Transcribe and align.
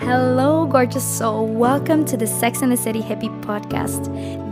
Hello, 0.00 0.66
gorgeous 0.66 1.04
soul. 1.04 1.46
Welcome 1.46 2.04
to 2.06 2.16
the 2.16 2.26
Sex 2.26 2.62
and 2.62 2.72
the 2.72 2.76
City 2.76 3.02
Hippie 3.02 3.28
podcast, 3.42 4.04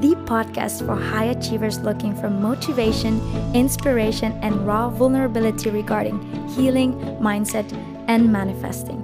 the 0.02 0.14
podcast 0.26 0.84
for 0.84 0.94
high 0.94 1.24
achievers 1.24 1.78
looking 1.80 2.14
for 2.14 2.28
motivation, 2.28 3.20
inspiration, 3.54 4.32
and 4.42 4.66
raw 4.66 4.90
vulnerability 4.90 5.70
regarding 5.70 6.20
healing, 6.48 6.92
mindset, 7.20 7.70
and 8.06 8.30
manifesting. 8.30 9.02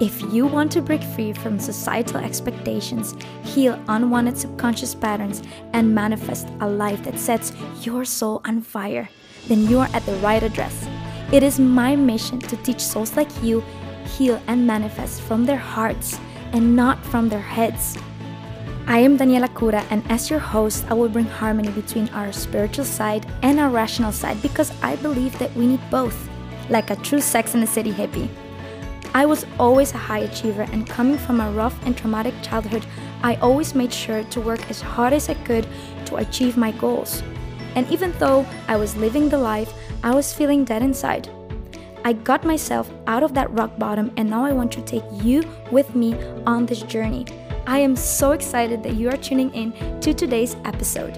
If 0.00 0.22
you 0.32 0.46
want 0.46 0.70
to 0.72 0.82
break 0.82 1.02
free 1.02 1.32
from 1.32 1.58
societal 1.58 2.18
expectations, 2.18 3.14
heal 3.42 3.80
unwanted 3.88 4.38
subconscious 4.38 4.94
patterns, 4.94 5.42
and 5.72 5.94
manifest 5.94 6.48
a 6.60 6.68
life 6.68 7.02
that 7.04 7.18
sets 7.18 7.52
your 7.82 8.04
soul 8.04 8.40
on 8.44 8.60
fire, 8.60 9.08
then 9.48 9.68
you 9.68 9.78
are 9.78 9.88
at 9.92 10.04
the 10.06 10.16
right 10.16 10.42
address. 10.42 10.86
It 11.32 11.42
is 11.42 11.58
my 11.58 11.96
mission 11.96 12.38
to 12.38 12.56
teach 12.58 12.80
souls 12.80 13.16
like 13.16 13.30
you 13.42 13.62
heal 14.06 14.40
and 14.46 14.66
manifest 14.66 15.22
from 15.22 15.44
their 15.44 15.58
hearts 15.58 16.18
and 16.52 16.76
not 16.76 17.04
from 17.04 17.28
their 17.28 17.40
heads. 17.40 17.96
I 18.86 18.98
am 18.98 19.16
Daniela 19.16 19.48
Kura, 19.54 19.82
and 19.90 20.04
as 20.10 20.28
your 20.28 20.38
host, 20.38 20.84
I 20.90 20.94
will 20.94 21.08
bring 21.08 21.24
harmony 21.24 21.70
between 21.70 22.08
our 22.10 22.30
spiritual 22.32 22.84
side 22.84 23.26
and 23.42 23.58
our 23.58 23.70
rational 23.70 24.12
side 24.12 24.42
because 24.42 24.72
I 24.82 24.96
believe 24.96 25.38
that 25.38 25.54
we 25.56 25.66
need 25.66 25.80
both, 25.90 26.28
like 26.68 26.90
a 26.90 26.96
true 26.96 27.22
Sex 27.22 27.54
and 27.54 27.62
the 27.62 27.66
City 27.66 27.90
hippie. 27.90 28.28
I 29.14 29.24
was 29.24 29.46
always 29.58 29.92
a 29.92 29.96
high 29.96 30.18
achiever, 30.18 30.66
and 30.70 30.86
coming 30.86 31.16
from 31.16 31.40
a 31.40 31.50
rough 31.52 31.78
and 31.86 31.96
traumatic 31.96 32.34
childhood, 32.42 32.84
I 33.22 33.36
always 33.36 33.74
made 33.74 33.92
sure 33.92 34.22
to 34.22 34.40
work 34.40 34.68
as 34.68 34.82
hard 34.82 35.14
as 35.14 35.30
I 35.30 35.34
could 35.34 35.66
to 36.06 36.16
achieve 36.16 36.58
my 36.58 36.72
goals. 36.72 37.22
And 37.74 37.90
even 37.90 38.12
though 38.18 38.46
I 38.68 38.76
was 38.76 38.96
living 38.96 39.28
the 39.28 39.38
life, 39.38 39.72
I 40.02 40.14
was 40.14 40.32
feeling 40.32 40.64
dead 40.64 40.82
inside. 40.82 41.28
I 42.04 42.12
got 42.12 42.44
myself 42.44 42.90
out 43.06 43.22
of 43.22 43.32
that 43.34 43.50
rock 43.52 43.78
bottom, 43.78 44.12
and 44.16 44.28
now 44.28 44.44
I 44.44 44.52
want 44.52 44.70
to 44.72 44.82
take 44.82 45.04
you 45.22 45.42
with 45.72 45.94
me 45.94 46.14
on 46.46 46.66
this 46.66 46.82
journey. 46.82 47.26
I 47.66 47.78
am 47.78 47.96
so 47.96 48.32
excited 48.32 48.82
that 48.82 48.94
you 48.94 49.08
are 49.08 49.16
tuning 49.16 49.52
in 49.54 49.72
to 50.00 50.12
today's 50.12 50.54
episode. 50.64 51.16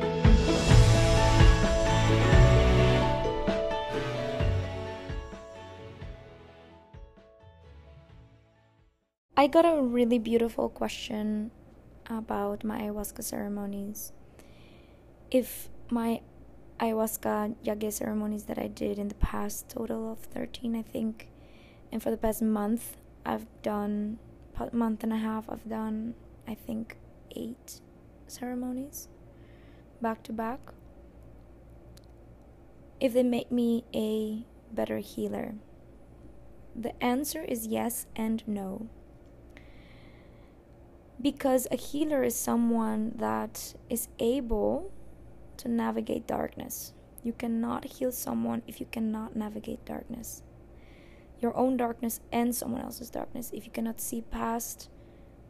I 9.37 9.49
got 9.49 9.65
a 9.67 9.83
really 9.83 10.19
beautiful 10.19 10.69
question 10.69 11.51
about 12.09 12.65
my 12.65 12.81
ayahuasca 12.81 13.23
ceremonies. 13.23 14.13
If 15.31 15.69
my 15.91 16.21
ayahuasca 16.79 17.57
yage 17.65 17.93
ceremonies 17.93 18.45
that 18.45 18.59
I 18.59 18.69
did 18.69 18.99
in 18.99 19.09
the 19.09 19.15
past, 19.15 19.69
total 19.69 20.11
of 20.13 20.19
13, 20.19 20.77
I 20.77 20.83
think, 20.83 21.29
and 21.91 22.03
for 22.03 22.11
the 22.11 22.17
past 22.17 22.43
month, 22.43 22.97
I've 23.25 23.47
done, 23.63 24.19
month 24.73 25.03
and 25.03 25.13
a 25.13 25.17
half, 25.17 25.49
I've 25.49 25.69
done, 25.69 26.15
I 26.47 26.55
think, 26.55 26.97
eight 27.35 27.81
ceremonies 28.27 29.09
back 30.01 30.23
to 30.25 30.33
back. 30.33 30.61
If 33.01 33.13
they 33.13 33.23
make 33.23 33.51
me 33.51 33.85
a 33.95 34.47
better 34.75 34.99
healer, 34.99 35.55
the 36.75 37.01
answer 37.03 37.43
is 37.43 37.67
yes 37.67 38.07
and 38.17 38.43
no 38.47 38.89
because 41.21 41.67
a 41.71 41.77
healer 41.77 42.23
is 42.23 42.35
someone 42.35 43.13
that 43.17 43.75
is 43.89 44.09
able 44.19 44.93
to 45.59 45.69
navigate 45.69 46.27
darkness. 46.27 46.93
You 47.23 47.33
cannot 47.33 47.85
heal 47.85 48.13
someone 48.13 48.63
if 48.67 48.81
you 48.81 48.87
cannot 48.87 49.35
navigate 49.35 49.85
darkness. 49.85 50.43
Your 51.41 51.57
own 51.57 51.77
darkness 51.77 52.21
and 52.33 52.55
someone 52.55 52.83
else's 52.83 53.11
darkness. 53.11 53.51
If 53.53 53.65
you 53.65 53.73
cannot 53.73 54.01
see 54.01 54.23
past 54.23 54.89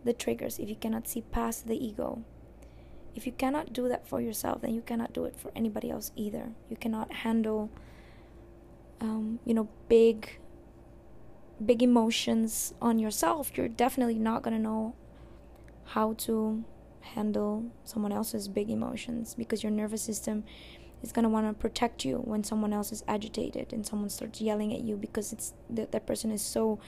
the 0.04 0.12
triggers, 0.12 0.58
if 0.58 0.68
you 0.68 0.76
cannot 0.76 1.06
see 1.06 1.20
past 1.20 1.66
the 1.66 1.76
ego. 1.76 2.24
If 3.14 3.26
you 3.26 3.32
cannot 3.32 3.72
do 3.72 3.88
that 3.88 4.06
for 4.06 4.20
yourself, 4.20 4.60
then 4.60 4.74
you 4.74 4.82
cannot 4.82 5.12
do 5.12 5.24
it 5.24 5.36
for 5.36 5.50
anybody 5.56 5.90
else 5.90 6.12
either. 6.16 6.52
You 6.68 6.76
cannot 6.76 7.12
handle, 7.12 7.70
um, 9.00 9.38
you 9.44 9.54
know, 9.54 9.68
big, 9.88 10.38
big 11.64 11.82
emotions 11.82 12.74
on 12.80 12.98
yourself. 12.98 13.56
You're 13.56 13.68
definitely 13.68 14.18
not 14.18 14.42
gonna 14.42 14.58
know 14.58 14.94
how 15.84 16.12
to 16.14 16.64
handle 17.14 17.64
someone 17.84 18.12
else's 18.12 18.48
big 18.48 18.70
emotions 18.70 19.34
because 19.34 19.62
your 19.62 19.72
nervous 19.72 20.02
system 20.02 20.44
is 21.02 21.12
going 21.12 21.22
to 21.22 21.28
want 21.28 21.46
to 21.46 21.52
protect 21.52 22.04
you 22.04 22.16
when 22.18 22.42
someone 22.42 22.72
else 22.72 22.92
is 22.92 23.04
agitated 23.06 23.72
and 23.72 23.86
someone 23.86 24.08
starts 24.08 24.40
yelling 24.40 24.72
at 24.72 24.80
you 24.80 24.96
because 24.96 25.32
it's 25.32 25.52
that 25.70 25.92
that 25.92 26.06
person 26.06 26.30
is 26.30 26.42
so 26.42 26.78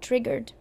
triggered 0.00 0.52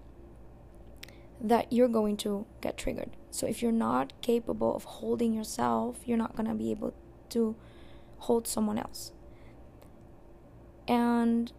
that 1.40 1.72
you're 1.72 1.88
going 1.88 2.18
to 2.18 2.46
get 2.62 2.78
triggered. 2.78 3.12
So 3.30 3.46
if 3.46 3.62
you're 3.62 3.72
not 3.72 4.14
capable 4.22 4.76
of 4.76 4.84
holding 4.84 5.34
yourself, 5.34 6.00
you're 6.06 6.18
not 6.18 6.36
going 6.36 6.50
to 6.50 6.56
be 6.56 6.72
able 6.72 6.94
to 7.30 7.56
hold 8.20 8.48
someone 8.48 8.78
else. 8.78 9.12
And 10.88 11.52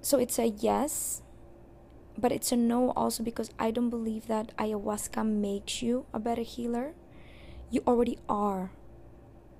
so 0.00 0.18
it's 0.18 0.38
a 0.38 0.46
yes 0.46 1.22
but 2.18 2.32
it's 2.32 2.50
a 2.50 2.56
no 2.56 2.90
also 2.90 3.22
because 3.22 3.50
I 3.58 3.70
don't 3.70 3.90
believe 3.90 4.26
that 4.26 4.56
ayahuasca 4.56 5.24
makes 5.24 5.82
you 5.82 6.06
a 6.12 6.18
better 6.18 6.42
healer. 6.42 6.94
You 7.70 7.82
already 7.86 8.18
are 8.28 8.72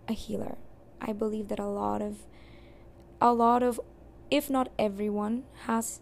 a 0.09 0.13
healer. 0.13 0.59
I 1.01 1.13
believe 1.13 1.49
that 1.49 1.61
a 1.61 1.67
lot 1.67 2.03
of 2.03 2.27
a 3.21 3.33
lot 3.33 3.63
of 3.63 3.81
if 4.31 4.51
not 4.51 4.71
everyone 4.79 5.45
has 5.67 6.01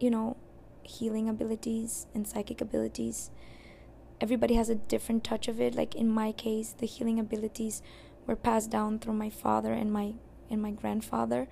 you 0.00 0.10
know 0.10 0.36
healing 0.82 1.28
abilities 1.28 2.06
and 2.12 2.26
psychic 2.26 2.60
abilities. 2.60 3.30
Everybody 4.20 4.54
has 4.54 4.68
a 4.68 4.74
different 4.74 5.22
touch 5.22 5.46
of 5.46 5.60
it. 5.60 5.74
Like 5.74 5.94
in 5.94 6.08
my 6.08 6.32
case, 6.32 6.74
the 6.76 6.86
healing 6.86 7.20
abilities 7.20 7.82
were 8.26 8.36
passed 8.36 8.70
down 8.70 8.98
through 8.98 9.14
my 9.14 9.30
father 9.30 9.72
and 9.72 9.92
my 9.92 10.14
and 10.50 10.60
my 10.60 10.72
grandfather. 10.72 11.46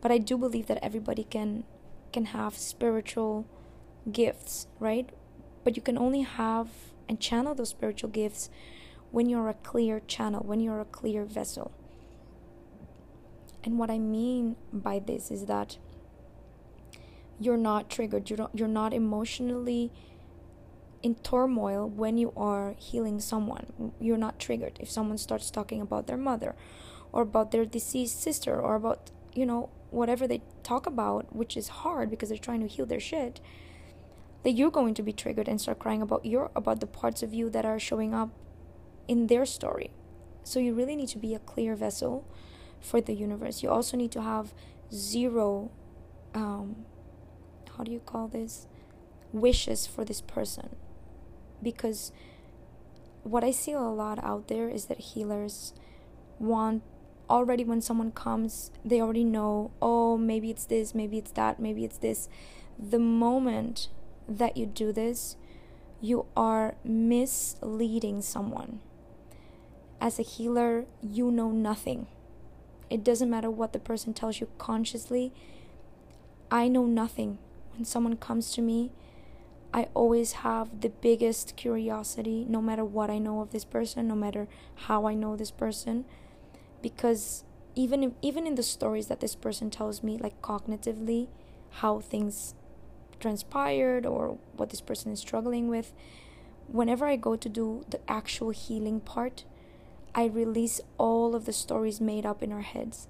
But 0.00 0.10
I 0.10 0.18
do 0.18 0.38
believe 0.38 0.66
that 0.68 0.78
everybody 0.82 1.24
can 1.24 1.64
can 2.12 2.26
have 2.26 2.56
spiritual 2.56 3.46
gifts, 4.10 4.66
right? 4.78 5.10
But 5.64 5.76
you 5.76 5.82
can 5.82 5.98
only 5.98 6.22
have 6.22 6.68
and 7.08 7.20
channel 7.20 7.54
those 7.54 7.68
spiritual 7.68 8.10
gifts 8.10 8.50
when 9.10 9.28
you're 9.28 9.48
a 9.48 9.54
clear 9.54 10.00
channel, 10.00 10.42
when 10.44 10.60
you're 10.60 10.80
a 10.80 10.84
clear 10.84 11.24
vessel. 11.24 11.72
And 13.64 13.78
what 13.78 13.90
I 13.90 13.98
mean 13.98 14.56
by 14.72 14.98
this 14.98 15.30
is 15.30 15.46
that 15.46 15.78
you're 17.38 17.56
not 17.56 17.90
triggered, 17.90 18.30
you're 18.30 18.38
not, 18.38 18.50
you're 18.54 18.68
not 18.68 18.94
emotionally 18.94 19.92
in 21.02 21.14
turmoil 21.16 21.88
when 21.88 22.16
you 22.16 22.32
are 22.36 22.74
healing 22.78 23.20
someone. 23.20 23.92
You're 24.00 24.16
not 24.16 24.38
triggered 24.38 24.78
if 24.80 24.90
someone 24.90 25.18
starts 25.18 25.50
talking 25.50 25.80
about 25.80 26.06
their 26.06 26.16
mother 26.16 26.54
or 27.12 27.22
about 27.22 27.50
their 27.50 27.64
deceased 27.64 28.20
sister 28.20 28.58
or 28.60 28.74
about, 28.74 29.10
you 29.34 29.46
know, 29.46 29.70
whatever 29.90 30.26
they 30.26 30.42
talk 30.62 30.86
about, 30.86 31.34
which 31.34 31.56
is 31.56 31.68
hard 31.68 32.10
because 32.10 32.28
they're 32.28 32.38
trying 32.38 32.60
to 32.60 32.66
heal 32.66 32.86
their 32.86 33.00
shit, 33.00 33.40
that 34.42 34.52
you're 34.52 34.70
going 34.70 34.94
to 34.94 35.02
be 35.02 35.12
triggered 35.12 35.48
and 35.48 35.60
start 35.60 35.78
crying 35.78 36.02
about 36.02 36.24
your 36.24 36.50
about 36.54 36.80
the 36.80 36.86
parts 36.86 37.22
of 37.22 37.34
you 37.34 37.50
that 37.50 37.64
are 37.64 37.78
showing 37.78 38.14
up 38.14 38.30
in 39.08 39.26
their 39.26 39.46
story. 39.46 39.90
So 40.44 40.60
you 40.60 40.74
really 40.74 40.96
need 40.96 41.08
to 41.08 41.18
be 41.18 41.34
a 41.34 41.38
clear 41.40 41.74
vessel 41.74 42.26
for 42.80 43.00
the 43.00 43.14
universe. 43.14 43.62
You 43.62 43.70
also 43.70 43.96
need 43.96 44.12
to 44.12 44.22
have 44.22 44.54
zero 44.92 45.70
um 46.34 46.84
how 47.76 47.84
do 47.84 47.92
you 47.92 48.00
call 48.00 48.28
this? 48.28 48.66
wishes 49.32 49.86
for 49.86 50.04
this 50.04 50.20
person. 50.20 50.76
Because 51.62 52.12
what 53.22 53.44
I 53.44 53.50
see 53.50 53.72
a 53.72 53.80
lot 53.80 54.22
out 54.22 54.48
there 54.48 54.68
is 54.68 54.86
that 54.86 54.98
healers 54.98 55.74
want 56.38 56.82
already 57.28 57.64
when 57.64 57.80
someone 57.80 58.12
comes, 58.12 58.70
they 58.84 59.00
already 59.00 59.24
know, 59.24 59.70
oh, 59.80 60.16
maybe 60.16 60.50
it's 60.50 60.64
this, 60.64 60.94
maybe 60.94 61.18
it's 61.18 61.32
that, 61.32 61.58
maybe 61.60 61.84
it's 61.84 61.98
this. 61.98 62.28
The 62.78 62.98
moment 62.98 63.88
that 64.28 64.56
you 64.56 64.66
do 64.66 64.92
this, 64.92 65.36
you 66.00 66.26
are 66.36 66.74
misleading 66.84 68.22
someone. 68.22 68.80
As 70.00 70.18
a 70.18 70.22
healer, 70.22 70.84
you 71.02 71.30
know 71.30 71.50
nothing. 71.50 72.06
It 72.90 73.02
doesn't 73.02 73.30
matter 73.30 73.50
what 73.50 73.72
the 73.72 73.78
person 73.78 74.14
tells 74.14 74.40
you 74.40 74.48
consciously. 74.58 75.32
I 76.50 76.68
know 76.68 76.84
nothing. 76.84 77.38
When 77.74 77.84
someone 77.84 78.16
comes 78.16 78.52
to 78.52 78.62
me, 78.62 78.92
I 79.72 79.88
always 79.94 80.32
have 80.32 80.80
the 80.80 80.90
biggest 80.90 81.56
curiosity, 81.56 82.46
no 82.48 82.62
matter 82.62 82.84
what 82.84 83.10
I 83.10 83.18
know 83.18 83.40
of 83.40 83.50
this 83.50 83.64
person, 83.64 84.06
no 84.08 84.14
matter 84.14 84.48
how 84.74 85.06
I 85.06 85.14
know 85.14 85.36
this 85.36 85.50
person 85.50 86.04
because 86.82 87.44
even 87.74 88.02
if, 88.02 88.12
even 88.22 88.46
in 88.46 88.54
the 88.54 88.62
stories 88.62 89.06
that 89.08 89.20
this 89.20 89.34
person 89.34 89.70
tells 89.70 90.02
me 90.02 90.16
like 90.18 90.40
cognitively 90.42 91.28
how 91.80 92.00
things 92.00 92.54
transpired 93.20 94.06
or 94.06 94.38
what 94.56 94.70
this 94.70 94.80
person 94.80 95.12
is 95.12 95.20
struggling 95.20 95.68
with 95.68 95.92
whenever 96.66 97.06
i 97.06 97.16
go 97.16 97.36
to 97.36 97.48
do 97.48 97.84
the 97.88 98.00
actual 98.10 98.50
healing 98.50 99.00
part 99.00 99.44
I 100.16 100.24
release 100.24 100.80
all 100.96 101.34
of 101.34 101.44
the 101.44 101.52
stories 101.52 102.00
made 102.00 102.24
up 102.24 102.42
in 102.42 102.50
our 102.50 102.62
heads. 102.62 103.06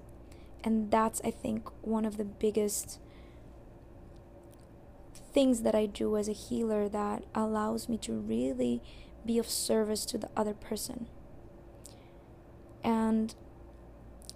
And 0.61 0.91
that's, 0.91 1.21
I 1.23 1.31
think, 1.31 1.69
one 1.81 2.03
of 2.03 2.17
the 2.17 2.25
biggest 2.25 2.99
things 5.33 5.61
that 5.61 5.73
I 5.73 5.85
do 5.85 6.17
as 6.17 6.27
a 6.27 6.33
healer 6.33 6.89
that 6.89 7.23
allows 7.33 7.87
me 7.87 7.97
to 7.99 8.11
really 8.11 8.81
be 9.25 9.39
of 9.39 9.49
service 9.49 10.05
to 10.07 10.17
the 10.17 10.29
other 10.35 10.53
person. 10.53 11.07
And 12.83 13.33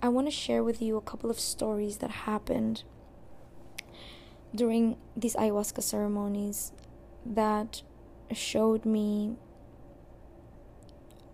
I 0.04 0.08
want 0.08 0.28
to 0.28 0.32
share 0.32 0.64
with 0.64 0.82
you 0.82 0.98
a 0.98 1.02
couple 1.02 1.30
of 1.30 1.40
stories 1.40 1.98
that 1.98 2.10
happened 2.10 2.84
during 4.54 4.98
these 5.16 5.36
ayahuasca 5.36 5.84
ceremonies 5.84 6.72
that 7.26 7.84
showed 8.32 8.84
me 8.84 9.36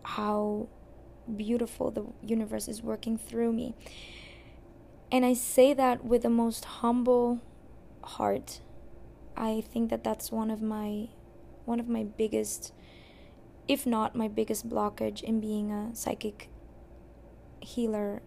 how 0.04 0.68
beautiful 1.36 1.92
the 1.92 2.06
universe 2.22 2.68
is 2.68 2.84
working 2.84 3.18
through 3.18 3.54
me. 3.54 3.74
And 5.12 5.26
I 5.26 5.34
say 5.34 5.74
that 5.74 6.04
with 6.04 6.24
the 6.24 6.30
most 6.30 6.66
humble 6.66 7.40
heart. 8.04 8.62
I 9.36 9.62
think 9.62 9.90
that 9.92 10.04
that's 10.04 10.32
one 10.32 10.50
of 10.50 10.62
my 10.62 11.10
one 11.66 11.80
of 11.80 11.88
my 11.88 12.04
biggest 12.04 12.74
if 13.68 13.86
not 13.86 14.16
my 14.16 14.28
biggest 14.28 14.68
blockage 14.68 15.22
in 15.22 15.40
being 15.40 15.72
a 15.72 15.94
psychic 15.94 16.50
healer 17.60 18.22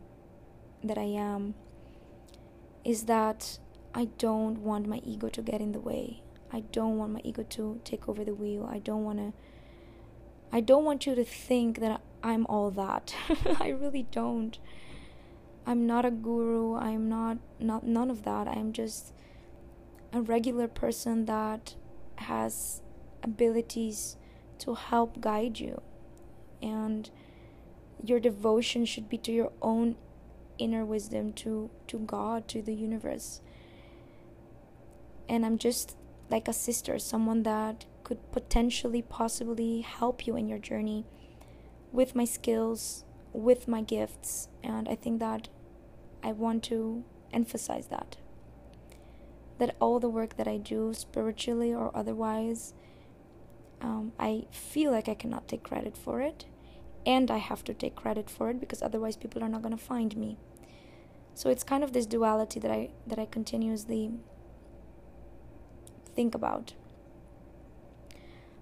that 0.84 0.98
I 0.98 1.04
am 1.04 1.54
is 2.84 3.04
that 3.04 3.58
I 3.94 4.06
don't 4.18 4.58
want 4.58 4.86
my 4.86 5.00
ego 5.04 5.28
to 5.28 5.42
get 5.42 5.60
in 5.60 5.72
the 5.72 5.80
way. 5.80 6.22
I 6.52 6.60
don't 6.60 6.96
want 6.98 7.12
my 7.12 7.20
ego 7.24 7.44
to 7.50 7.80
take 7.84 8.08
over 8.08 8.24
the 8.24 8.34
wheel. 8.34 8.68
I 8.70 8.78
don't 8.78 9.04
want 9.04 9.18
to 9.18 9.32
I 10.52 10.60
don't 10.60 10.84
want 10.84 11.06
you 11.06 11.14
to 11.14 11.24
think 11.24 11.78
that 11.78 12.00
I'm 12.22 12.44
all 12.46 12.70
that. 12.72 13.14
I 13.60 13.68
really 13.68 14.06
don't. 14.10 14.58
I'm 15.64 15.86
not 15.86 16.04
a 16.04 16.10
guru. 16.10 16.74
I'm 16.74 17.08
not 17.08 17.38
not 17.58 17.86
none 17.86 18.10
of 18.10 18.24
that. 18.24 18.48
I'm 18.48 18.72
just 18.72 19.12
a 20.12 20.20
regular 20.20 20.66
person 20.66 21.26
that 21.26 21.76
has 22.16 22.82
abilities 23.22 24.16
to 24.58 24.74
help 24.74 25.20
guide 25.20 25.60
you. 25.60 25.80
And 26.60 27.10
your 28.04 28.18
devotion 28.18 28.84
should 28.84 29.08
be 29.08 29.18
to 29.18 29.32
your 29.32 29.52
own 29.62 29.96
inner 30.60 30.84
wisdom 30.84 31.32
to 31.32 31.70
to 31.88 31.98
God, 31.98 32.46
to 32.48 32.62
the 32.62 32.74
universe. 32.74 33.40
And 35.28 35.44
I'm 35.46 35.58
just 35.58 35.96
like 36.28 36.46
a 36.48 36.52
sister, 36.52 36.98
someone 36.98 37.42
that 37.42 37.86
could 38.04 38.32
potentially 38.32 39.02
possibly 39.02 39.80
help 39.80 40.26
you 40.26 40.36
in 40.36 40.48
your 40.48 40.58
journey 40.58 41.04
with 41.92 42.14
my 42.14 42.24
skills, 42.24 43.04
with 43.32 43.66
my 43.68 43.82
gifts, 43.82 44.48
and 44.62 44.88
I 44.88 44.94
think 44.94 45.20
that 45.20 45.48
I 46.22 46.32
want 46.32 46.62
to 46.64 47.04
emphasize 47.32 47.88
that. 47.88 48.16
That 49.58 49.76
all 49.80 50.00
the 50.00 50.08
work 50.08 50.36
that 50.36 50.48
I 50.48 50.56
do, 50.56 50.94
spiritually 50.94 51.72
or 51.74 51.90
otherwise, 51.94 52.74
um, 53.80 54.12
I 54.18 54.46
feel 54.50 54.90
like 54.90 55.08
I 55.08 55.14
cannot 55.14 55.48
take 55.48 55.62
credit 55.62 55.96
for 55.96 56.20
it, 56.20 56.46
and 57.06 57.30
I 57.30 57.38
have 57.38 57.64
to 57.64 57.74
take 57.74 57.94
credit 57.96 58.30
for 58.30 58.50
it 58.50 58.60
because 58.60 58.82
otherwise 58.82 59.16
people 59.16 59.42
are 59.42 59.48
not 59.48 59.62
going 59.62 59.76
to 59.76 59.82
find 59.82 60.16
me. 60.16 60.38
So 61.34 61.48
it's 61.48 61.64
kind 61.64 61.82
of 61.82 61.92
this 61.92 62.06
duality 62.06 62.60
that 62.60 62.70
I 62.70 62.90
that 63.06 63.18
I 63.18 63.26
continuously 63.26 64.12
think 66.14 66.34
about. 66.34 66.74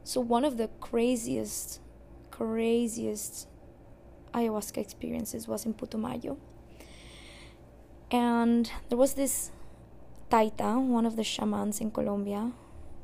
So 0.05 0.21
one 0.21 0.45
of 0.45 0.57
the 0.57 0.69
craziest 0.81 1.81
craziest 2.31 3.49
ayahuasca 4.33 4.79
experiences 4.79 5.49
was 5.49 5.67
in 5.67 5.75
Putumayo. 5.75 6.37
And 8.11 8.71
there 8.89 8.99
was 8.99 9.15
this 9.15 9.51
Taita, 10.31 10.81
one 10.81 11.07
of 11.07 11.17
the 11.17 11.25
shamans 11.25 11.81
in 11.81 11.91
Colombia, 11.91 12.53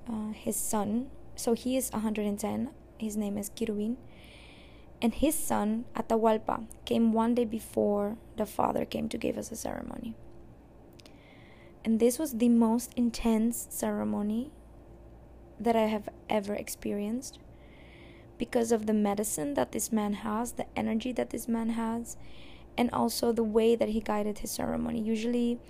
uh, 0.08 0.32
his 0.32 0.56
son. 0.56 1.10
So 1.36 1.54
he 1.54 1.76
is 1.76 1.90
110. 1.90 2.70
His 2.98 3.16
name 3.16 3.36
is 3.38 3.50
Querubin. 3.50 3.96
And 5.04 5.12
his 5.12 5.34
son, 5.34 5.84
Atahualpa, 5.94 6.64
came 6.86 7.12
one 7.12 7.34
day 7.34 7.44
before 7.44 8.16
the 8.38 8.46
father 8.46 8.86
came 8.86 9.10
to 9.10 9.18
give 9.18 9.36
us 9.36 9.52
a 9.52 9.54
ceremony. 9.54 10.14
And 11.84 12.00
this 12.00 12.18
was 12.18 12.38
the 12.38 12.48
most 12.48 12.94
intense 12.94 13.66
ceremony 13.68 14.50
that 15.60 15.76
I 15.76 15.88
have 15.88 16.08
ever 16.30 16.54
experienced 16.54 17.38
because 18.38 18.72
of 18.72 18.86
the 18.86 18.94
medicine 18.94 19.52
that 19.52 19.72
this 19.72 19.92
man 19.92 20.14
has, 20.14 20.52
the 20.52 20.64
energy 20.74 21.12
that 21.12 21.28
this 21.28 21.48
man 21.48 21.68
has, 21.76 22.16
and 22.78 22.90
also 22.90 23.30
the 23.30 23.44
way 23.44 23.76
that 23.76 23.90
he 23.90 24.00
guided 24.00 24.38
his 24.38 24.52
ceremony. 24.52 25.02
Usually, 25.02 25.60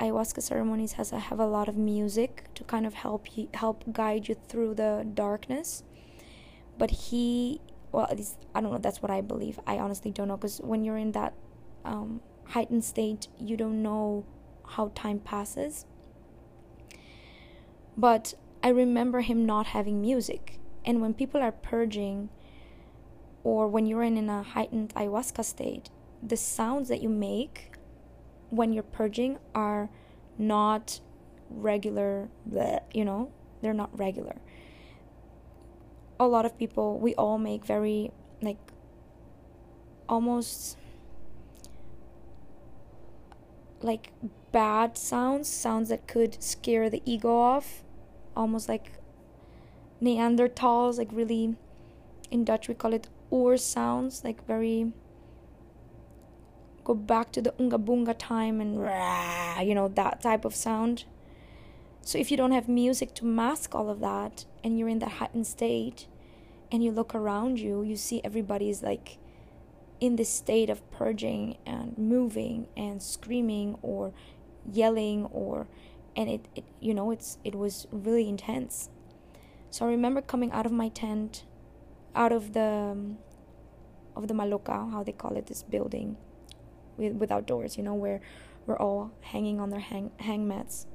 ayahuasca 0.00 0.42
ceremonies 0.42 0.94
has 0.94 1.10
have 1.10 1.38
a 1.38 1.46
lot 1.46 1.68
of 1.68 1.76
music 1.76 2.52
to 2.56 2.64
kind 2.64 2.84
of 2.84 2.94
help 2.94 3.38
you, 3.38 3.48
help 3.54 3.84
guide 3.92 4.26
you 4.26 4.34
through 4.48 4.74
the 4.74 5.06
darkness. 5.14 5.84
But 6.76 6.90
he, 6.90 7.60
well, 7.94 8.06
at 8.10 8.16
least 8.16 8.38
I 8.54 8.60
don't 8.60 8.72
know. 8.72 8.78
That's 8.78 9.00
what 9.00 9.10
I 9.10 9.20
believe. 9.20 9.58
I 9.66 9.78
honestly 9.78 10.10
don't 10.10 10.28
know 10.28 10.36
because 10.36 10.58
when 10.58 10.84
you're 10.84 10.98
in 10.98 11.12
that 11.12 11.34
um, 11.84 12.20
heightened 12.46 12.84
state, 12.84 13.28
you 13.38 13.56
don't 13.56 13.82
know 13.82 14.24
how 14.66 14.90
time 14.94 15.18
passes. 15.20 15.86
But 17.96 18.34
I 18.62 18.68
remember 18.68 19.20
him 19.20 19.46
not 19.46 19.66
having 19.66 20.00
music 20.00 20.58
and 20.84 21.00
when 21.00 21.14
people 21.14 21.40
are 21.40 21.52
purging, 21.52 22.28
or 23.42 23.68
when 23.68 23.86
you're 23.86 24.02
in, 24.02 24.16
in 24.16 24.28
a 24.28 24.42
heightened 24.42 24.94
ayahuasca 24.94 25.44
state, 25.44 25.90
the 26.22 26.36
sounds 26.36 26.88
that 26.88 27.02
you 27.02 27.08
make 27.08 27.72
when 28.50 28.72
you're 28.72 28.82
purging 28.82 29.38
are 29.54 29.88
not 30.38 31.00
regular, 31.48 32.28
bleh, 32.48 32.80
you 32.92 33.04
know, 33.04 33.32
they're 33.62 33.72
not 33.72 33.96
regular. 33.98 34.36
A 36.18 36.26
lot 36.26 36.46
of 36.46 36.56
people, 36.56 36.98
we 36.98 37.14
all 37.16 37.38
make 37.38 37.64
very, 37.64 38.12
like, 38.40 38.58
almost 40.08 40.76
like 43.84 44.12
bad 44.52 44.96
sounds, 44.96 45.48
sounds 45.48 45.88
that 45.90 46.06
could 46.06 46.42
scare 46.42 46.88
the 46.88 47.02
ego 47.04 47.36
off, 47.36 47.82
almost 48.36 48.68
like 48.68 48.92
Neanderthals, 50.02 50.98
like 50.98 51.10
really, 51.12 51.56
in 52.30 52.44
Dutch 52.44 52.68
we 52.68 52.74
call 52.74 52.92
it 52.92 53.08
oor 53.30 53.56
sounds, 53.56 54.24
like 54.24 54.46
very 54.46 54.92
go 56.84 56.94
back 56.94 57.32
to 57.32 57.40
the 57.40 57.54
unga 57.58 57.78
bunga 57.78 58.14
time 58.16 58.60
and 58.60 58.80
rah, 58.80 59.60
you 59.60 59.74
know 59.74 59.88
that 59.88 60.20
type 60.20 60.44
of 60.44 60.54
sound. 60.54 61.04
So 62.04 62.18
if 62.18 62.30
you 62.30 62.36
don't 62.36 62.52
have 62.52 62.68
music 62.68 63.14
to 63.16 63.24
mask 63.24 63.74
all 63.74 63.90
of 63.90 64.00
that, 64.00 64.44
and 64.62 64.78
you're 64.78 64.88
in 64.88 64.98
that 65.00 65.12
heightened 65.12 65.46
state, 65.46 66.06
and 66.70 66.82
you 66.82 66.90
look 66.90 67.14
around 67.14 67.58
you, 67.60 67.82
you 67.82 67.96
see 67.96 68.20
everybody's 68.22 68.82
like 68.82 69.18
in 70.00 70.16
this 70.16 70.28
state 70.28 70.68
of 70.68 70.88
purging 70.90 71.56
and 71.64 71.96
moving 71.96 72.66
and 72.76 73.02
screaming 73.02 73.78
or 73.80 74.12
yelling 74.70 75.26
or 75.26 75.66
and 76.16 76.28
it, 76.28 76.48
it 76.54 76.64
you 76.80 76.92
know 76.92 77.10
it's 77.10 77.38
it 77.44 77.54
was 77.54 77.86
really 77.92 78.28
intense 78.28 78.88
so 79.74 79.86
I 79.86 79.88
remember 79.88 80.22
coming 80.22 80.52
out 80.52 80.66
of 80.66 80.70
my 80.70 80.88
tent, 80.88 81.42
out 82.14 82.30
of 82.30 82.52
the 82.52 82.92
um, 82.92 83.18
of 84.14 84.28
the 84.28 84.34
maloca, 84.34 84.88
how 84.92 85.02
they 85.02 85.10
call 85.10 85.36
it, 85.36 85.46
this 85.46 85.64
building 85.64 86.16
with 86.96 87.14
without 87.14 87.44
doors, 87.44 87.76
you 87.76 87.82
know, 87.82 87.94
where 87.94 88.20
we're 88.66 88.78
all 88.78 89.10
hanging 89.20 89.58
on 89.58 89.70
their 89.70 89.80
hang 89.80 90.12
hang 90.20 90.46
mats. 90.46 90.86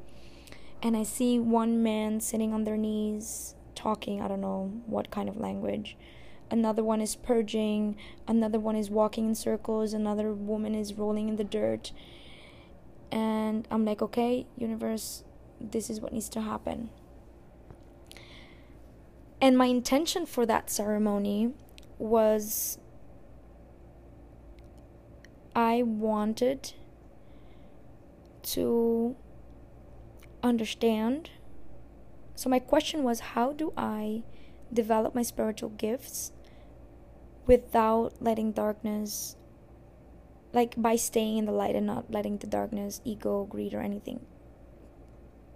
And 0.81 0.95
I 0.95 1.03
see 1.03 1.39
one 1.39 1.83
man 1.83 2.21
sitting 2.21 2.53
on 2.53 2.63
their 2.63 2.77
knees 2.77 3.55
talking, 3.75 4.21
I 4.21 4.27
don't 4.27 4.41
know 4.41 4.71
what 4.85 5.11
kind 5.11 5.27
of 5.27 5.37
language. 5.37 5.97
Another 6.51 6.83
one 6.83 7.01
is 7.01 7.15
purging, 7.15 7.95
another 8.27 8.59
one 8.59 8.75
is 8.75 8.89
walking 8.89 9.27
in 9.29 9.35
circles, 9.35 9.93
another 9.93 10.33
woman 10.33 10.73
is 10.73 10.93
rolling 10.93 11.29
in 11.29 11.35
the 11.35 11.43
dirt. 11.43 11.91
And 13.11 13.67
I'm 13.69 13.85
like, 13.85 14.01
okay, 14.01 14.47
universe, 14.57 15.23
this 15.59 15.89
is 15.89 16.01
what 16.01 16.13
needs 16.13 16.29
to 16.29 16.41
happen. 16.41 16.89
And 19.41 19.57
my 19.57 19.65
intention 19.65 20.25
for 20.25 20.45
that 20.45 20.69
ceremony 20.69 21.53
was 21.97 22.79
I 25.55 25.83
wanted 25.83 26.73
to 28.43 29.15
understand. 30.43 31.29
So, 32.35 32.49
my 32.49 32.59
question 32.59 33.03
was 33.03 33.19
how 33.35 33.51
do 33.51 33.73
I 33.75 34.23
develop 34.71 35.15
my 35.15 35.23
spiritual 35.23 35.69
gifts 35.69 36.31
without 37.45 38.21
letting 38.21 38.51
darkness, 38.51 39.35
like 40.53 40.75
by 40.77 40.95
staying 40.95 41.37
in 41.37 41.45
the 41.45 41.51
light 41.51 41.75
and 41.75 41.87
not 41.87 42.11
letting 42.11 42.37
the 42.37 42.47
darkness, 42.47 43.01
ego, 43.03 43.45
greed, 43.45 43.73
or 43.73 43.81
anything, 43.81 44.25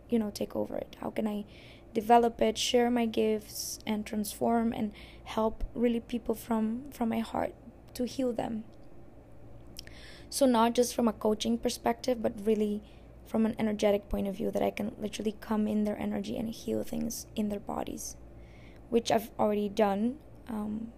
you 0.10 0.20
know, 0.20 0.32
take 0.32 0.56
over 0.56 0.76
it? 0.76 0.96
How 1.00 1.10
can 1.10 1.28
I 1.28 1.46
develop 1.94 2.42
it, 2.42 2.58
share 2.58 2.90
my 2.90 3.06
gifts, 3.06 3.80
and 3.86 4.06
transform 4.06 4.74
and 4.74 4.92
help 5.26 5.64
really 5.74 6.00
people 6.00 6.36
from 6.36 6.92
from 6.92 7.10
my 7.10 7.20
heart 7.20 7.54
to 7.94 8.06
heal 8.06 8.34
them. 8.34 8.64
So 10.30 10.46
not 10.46 10.74
just 10.74 10.96
from 10.96 11.08
a 11.08 11.14
coaching 11.14 11.58
perspective, 11.58 12.22
but 12.22 12.34
really 12.44 12.82
from 13.26 13.46
an 13.46 13.56
energetic 13.58 14.10
point 14.10 14.28
of 14.28 14.36
view 14.36 14.52
that 14.52 14.62
I 14.62 14.72
can 14.72 14.94
literally 15.00 15.36
come 15.40 15.68
in 15.68 15.84
their 15.84 15.98
energy 15.98 16.38
and 16.38 16.50
heal 16.50 16.84
things 16.84 17.28
in 17.36 17.50
their 17.50 17.60
bodies, 17.60 18.16
which 18.90 19.12
I've 19.12 19.32
already 19.40 19.70
done. 19.70 20.18
Um, 20.48 20.92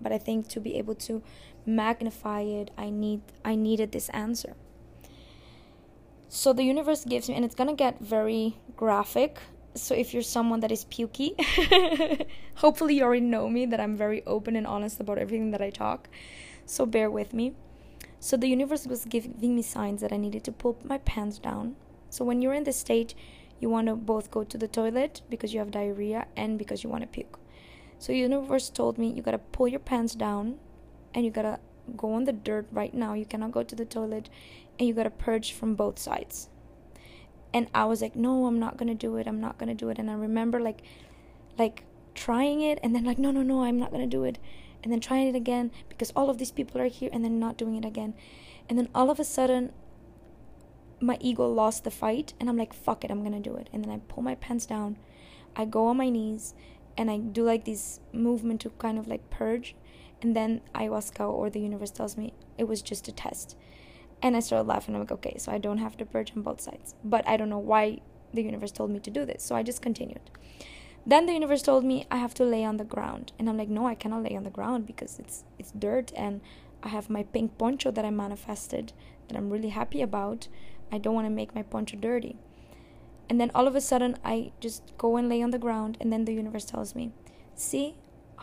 but 0.00 0.12
I 0.12 0.18
think 0.18 0.48
to 0.48 0.60
be 0.60 0.76
able 0.76 0.94
to 0.96 1.22
magnify 1.66 2.42
it, 2.42 2.70
I 2.76 2.90
need 2.90 3.20
I 3.44 3.54
needed 3.54 3.92
this 3.92 4.08
answer. 4.10 4.56
So 6.28 6.52
the 6.52 6.62
universe 6.62 7.04
gives 7.04 7.28
me, 7.28 7.34
and 7.34 7.44
it's 7.44 7.54
gonna 7.54 7.74
get 7.74 8.00
very 8.00 8.56
graphic. 8.76 9.38
So 9.74 9.94
if 9.94 10.12
you're 10.12 10.22
someone 10.22 10.60
that 10.60 10.72
is 10.72 10.84
pukey, 10.84 11.34
hopefully 12.56 12.96
you 12.96 13.04
already 13.04 13.20
know 13.20 13.48
me 13.48 13.66
that 13.66 13.80
I'm 13.80 13.96
very 13.96 14.24
open 14.26 14.56
and 14.56 14.66
honest 14.66 15.00
about 15.00 15.18
everything 15.18 15.52
that 15.52 15.62
I 15.62 15.70
talk. 15.70 16.08
So 16.66 16.86
bear 16.86 17.10
with 17.10 17.32
me. 17.32 17.54
So 18.20 18.36
the 18.36 18.48
universe 18.48 18.86
was 18.86 19.06
giving 19.06 19.56
me 19.56 19.62
signs 19.62 20.02
that 20.02 20.12
I 20.12 20.18
needed 20.18 20.44
to 20.44 20.52
pull 20.52 20.78
my 20.84 20.98
pants 20.98 21.38
down. 21.38 21.76
So 22.10 22.24
when 22.24 22.42
you're 22.42 22.52
in 22.52 22.64
this 22.64 22.76
state, 22.76 23.14
you 23.60 23.70
want 23.70 23.88
to 23.88 23.96
both 23.96 24.30
go 24.30 24.44
to 24.44 24.58
the 24.58 24.68
toilet 24.68 25.22
because 25.30 25.54
you 25.54 25.58
have 25.58 25.70
diarrhea 25.70 26.26
and 26.36 26.58
because 26.58 26.84
you 26.84 26.90
want 26.90 27.02
to 27.02 27.08
puke. 27.08 27.38
So 27.98 28.12
universe 28.12 28.68
told 28.68 28.98
me 28.98 29.10
you 29.10 29.22
got 29.22 29.32
to 29.32 29.38
pull 29.38 29.68
your 29.68 29.80
pants 29.80 30.14
down 30.14 30.58
and 31.14 31.24
you 31.24 31.30
got 31.30 31.42
to 31.42 31.60
go 31.96 32.12
on 32.12 32.24
the 32.24 32.32
dirt 32.32 32.66
right 32.70 32.92
now. 32.92 33.14
You 33.14 33.24
cannot 33.24 33.52
go 33.52 33.62
to 33.62 33.74
the 33.74 33.84
toilet 33.84 34.28
and 34.78 34.86
you 34.86 34.94
got 34.94 35.04
to 35.04 35.10
purge 35.10 35.52
from 35.52 35.74
both 35.74 35.98
sides. 35.98 36.48
And 37.52 37.68
I 37.74 37.84
was 37.84 38.00
like, 38.00 38.14
"No, 38.14 38.46
I'm 38.46 38.60
not 38.60 38.76
going 38.76 38.88
to 38.88 38.94
do 38.94 39.16
it. 39.16 39.26
I'm 39.26 39.40
not 39.40 39.58
going 39.58 39.68
to 39.68 39.74
do 39.74 39.88
it." 39.88 39.98
And 39.98 40.10
I 40.10 40.14
remember 40.14 40.60
like 40.60 40.82
like 41.58 41.84
trying 42.14 42.60
it 42.60 42.78
and 42.82 42.94
then 42.94 43.04
like, 43.04 43.18
"No, 43.18 43.32
no, 43.32 43.42
no, 43.42 43.64
I'm 43.64 43.78
not 43.78 43.90
going 43.90 44.08
to 44.08 44.16
do 44.16 44.24
it." 44.24 44.38
And 44.82 44.92
then 44.92 45.00
trying 45.00 45.28
it 45.28 45.34
again 45.34 45.70
because 45.88 46.12
all 46.16 46.30
of 46.30 46.38
these 46.38 46.50
people 46.50 46.80
are 46.80 46.86
here 46.86 47.10
and 47.12 47.24
then 47.24 47.38
not 47.38 47.56
doing 47.56 47.76
it 47.76 47.84
again. 47.84 48.14
And 48.68 48.78
then 48.78 48.88
all 48.94 49.10
of 49.10 49.18
a 49.18 49.24
sudden, 49.24 49.72
my 51.00 51.16
ego 51.20 51.48
lost 51.48 51.84
the 51.84 51.90
fight 51.90 52.34
and 52.38 52.48
I'm 52.48 52.56
like, 52.56 52.72
fuck 52.72 53.04
it, 53.04 53.10
I'm 53.10 53.22
gonna 53.22 53.40
do 53.40 53.56
it. 53.56 53.68
And 53.72 53.84
then 53.84 53.90
I 53.90 53.98
pull 54.08 54.22
my 54.22 54.34
pants 54.34 54.66
down, 54.66 54.98
I 55.56 55.64
go 55.64 55.86
on 55.86 55.96
my 55.96 56.08
knees, 56.08 56.54
and 56.96 57.10
I 57.10 57.18
do 57.18 57.44
like 57.44 57.64
this 57.64 58.00
movement 58.12 58.60
to 58.62 58.70
kind 58.70 58.98
of 58.98 59.08
like 59.08 59.30
purge. 59.30 59.74
And 60.22 60.36
then 60.36 60.60
ayahuasca 60.74 61.26
or 61.26 61.48
the 61.48 61.60
universe 61.60 61.90
tells 61.90 62.16
me 62.16 62.34
it 62.58 62.64
was 62.64 62.82
just 62.82 63.08
a 63.08 63.12
test. 63.12 63.56
And 64.22 64.36
I 64.36 64.40
started 64.40 64.68
laughing. 64.68 64.94
I'm 64.94 65.00
like, 65.00 65.12
okay, 65.12 65.36
so 65.38 65.50
I 65.50 65.56
don't 65.56 65.78
have 65.78 65.96
to 65.96 66.04
purge 66.04 66.32
on 66.36 66.42
both 66.42 66.60
sides. 66.60 66.94
But 67.02 67.26
I 67.26 67.38
don't 67.38 67.48
know 67.48 67.58
why 67.58 68.00
the 68.34 68.42
universe 68.42 68.70
told 68.70 68.90
me 68.90 69.00
to 69.00 69.10
do 69.10 69.24
this. 69.24 69.42
So 69.42 69.54
I 69.54 69.62
just 69.62 69.80
continued. 69.80 70.20
Then 71.06 71.26
the 71.26 71.32
universe 71.32 71.62
told 71.62 71.84
me 71.84 72.06
I 72.10 72.16
have 72.16 72.34
to 72.34 72.44
lay 72.44 72.64
on 72.64 72.76
the 72.76 72.84
ground. 72.84 73.32
And 73.38 73.48
I'm 73.48 73.56
like, 73.56 73.68
no, 73.68 73.86
I 73.86 73.94
cannot 73.94 74.22
lay 74.22 74.36
on 74.36 74.44
the 74.44 74.50
ground 74.50 74.86
because 74.86 75.18
it's 75.18 75.44
it's 75.58 75.72
dirt 75.72 76.12
and 76.14 76.40
I 76.82 76.88
have 76.88 77.10
my 77.10 77.22
pink 77.22 77.58
poncho 77.58 77.90
that 77.90 78.04
I 78.04 78.10
manifested 78.10 78.92
that 79.28 79.36
I'm 79.36 79.50
really 79.50 79.70
happy 79.70 80.02
about. 80.02 80.48
I 80.92 80.98
don't 80.98 81.14
want 81.14 81.26
to 81.26 81.30
make 81.30 81.54
my 81.54 81.62
poncho 81.62 81.96
dirty. 81.96 82.36
And 83.28 83.40
then 83.40 83.50
all 83.54 83.66
of 83.66 83.76
a 83.76 83.80
sudden 83.80 84.16
I 84.24 84.52
just 84.60 84.82
go 84.98 85.16
and 85.16 85.28
lay 85.28 85.42
on 85.42 85.50
the 85.50 85.58
ground 85.58 85.96
and 86.00 86.12
then 86.12 86.24
the 86.24 86.34
universe 86.34 86.64
tells 86.64 86.94
me, 86.94 87.12
"See, 87.54 87.96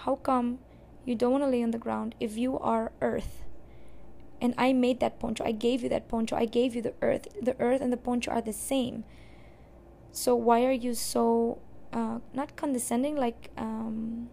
how 0.06 0.16
come 0.16 0.60
you 1.06 1.16
don't 1.16 1.32
want 1.32 1.44
to 1.44 1.50
lay 1.50 1.64
on 1.64 1.72
the 1.72 1.86
ground 1.86 2.16
if 2.20 2.38
you 2.38 2.58
are 2.60 2.92
earth?" 3.02 3.44
And 4.40 4.54
I 4.58 4.72
made 4.74 5.00
that 5.00 5.20
poncho. 5.20 5.44
I 5.44 5.52
gave 5.52 5.84
you 5.84 5.90
that 5.90 6.08
poncho. 6.08 6.36
I 6.36 6.46
gave 6.46 6.76
you 6.76 6.82
the 6.82 6.94
earth. 7.02 7.28
The 7.42 7.60
earth 7.60 7.82
and 7.82 7.92
the 7.92 7.98
poncho 7.98 8.32
are 8.32 8.42
the 8.42 8.54
same. 8.54 9.04
So 10.12 10.36
why 10.36 10.66
are 10.66 10.80
you 10.86 10.94
so 10.94 11.60
uh, 11.98 12.20
not 12.32 12.56
condescending, 12.56 13.16
like 13.16 13.50
um, 13.58 14.30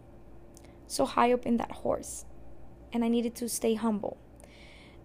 so 0.87 1.07
high 1.07 1.33
up 1.33 1.47
in 1.47 1.57
that 1.57 1.73
horse. 1.73 2.27
And 2.93 3.03
I 3.03 3.09
needed 3.09 3.35
to 3.37 3.49
stay 3.49 3.75
humble. 3.75 4.19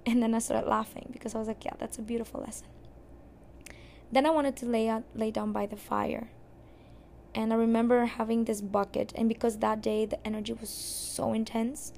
And 0.06 0.22
then 0.22 0.36
I 0.36 0.40
started 0.40 0.68
laughing 0.68 1.08
because 1.12 1.34
I 1.36 1.40
was 1.40 1.48
like, 1.48 1.64
yeah, 1.64 1.74
that's 1.80 1.98
a 1.98 2.02
beautiful 2.02 2.42
lesson. 2.42 2.68
Then 4.12 4.26
I 4.26 4.32
wanted 4.32 4.58
to 4.58 4.66
lay 4.66 4.90
out, 4.90 5.04
lay 5.16 5.32
down 5.32 5.54
by 5.54 5.66
the 5.68 5.78
fire. 5.78 6.32
And 7.34 7.54
I 7.54 7.56
remember 7.56 8.06
having 8.06 8.46
this 8.46 8.60
bucket, 8.60 9.14
and 9.16 9.30
because 9.30 9.60
that 9.60 9.82
day 9.82 10.06
the 10.06 10.20
energy 10.28 10.52
was 10.52 10.70
so 10.70 11.32
intense, 11.32 11.94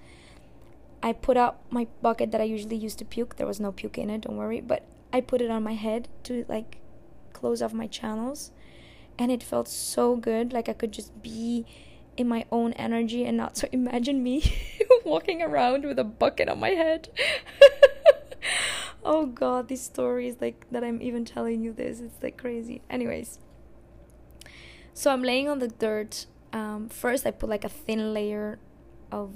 I 1.01 1.13
put 1.13 1.37
out 1.37 1.61
my 1.71 1.87
bucket 2.01 2.31
that 2.31 2.41
I 2.41 2.43
usually 2.43 2.75
use 2.75 2.95
to 2.95 3.05
puke. 3.05 3.37
There 3.37 3.47
was 3.47 3.59
no 3.59 3.71
puke 3.71 3.97
in 3.97 4.09
it, 4.09 4.21
don't 4.21 4.37
worry, 4.37 4.61
but 4.61 4.83
I 5.11 5.21
put 5.21 5.41
it 5.41 5.49
on 5.49 5.63
my 5.63 5.73
head 5.73 6.09
to 6.23 6.45
like 6.47 6.77
close 7.33 7.61
off 7.61 7.73
my 7.73 7.87
channels 7.87 8.51
and 9.21 9.31
it 9.31 9.43
felt 9.43 9.67
so 9.67 10.15
good 10.15 10.51
like 10.51 10.67
i 10.67 10.73
could 10.73 10.91
just 10.91 11.21
be 11.21 11.63
in 12.17 12.27
my 12.27 12.43
own 12.51 12.73
energy 12.73 13.23
and 13.23 13.37
not 13.37 13.55
so 13.55 13.67
imagine 13.71 14.23
me 14.23 14.43
walking 15.05 15.43
around 15.43 15.85
with 15.85 15.99
a 15.99 16.03
bucket 16.03 16.49
on 16.49 16.59
my 16.59 16.69
head. 16.69 17.09
Oh 19.03 19.25
god 19.25 19.67
these 19.67 19.81
stories 19.81 20.35
like 20.39 20.67
that 20.71 20.83
i'm 20.83 21.01
even 21.01 21.25
telling 21.25 21.63
you 21.63 21.73
this 21.73 21.99
it's 21.99 22.21
like 22.21 22.37
crazy. 22.37 22.81
Anyways. 22.87 23.39
So 24.93 25.11
i'm 25.11 25.23
laying 25.23 25.49
on 25.49 25.57
the 25.57 25.67
dirt 25.67 26.27
um, 26.53 26.87
first 26.89 27.25
i 27.25 27.31
put 27.31 27.49
like 27.49 27.63
a 27.63 27.69
thin 27.69 28.13
layer 28.13 28.59
of 29.11 29.31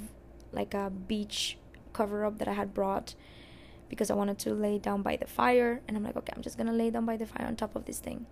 like 0.51 0.75
a 0.75 0.91
beach 0.91 1.57
cover 1.93 2.25
up 2.25 2.37
that 2.37 2.47
i 2.47 2.53
had 2.53 2.75
brought 2.75 3.15
because 3.89 4.11
i 4.11 4.13
wanted 4.13 4.37
to 4.39 4.53
lay 4.53 4.77
down 4.77 5.01
by 5.01 5.15
the 5.15 5.25
fire 5.25 5.81
and 5.87 5.97
i'm 5.97 6.03
like 6.03 6.15
okay 6.15 6.33
i'm 6.35 6.43
just 6.43 6.57
gonna 6.59 6.73
lay 6.73 6.91
down 6.91 7.05
by 7.05 7.17
the 7.17 7.25
fire 7.25 7.47
on 7.47 7.55
top 7.55 7.75
of 7.75 7.85
this 7.85 7.99
thing 7.99 8.27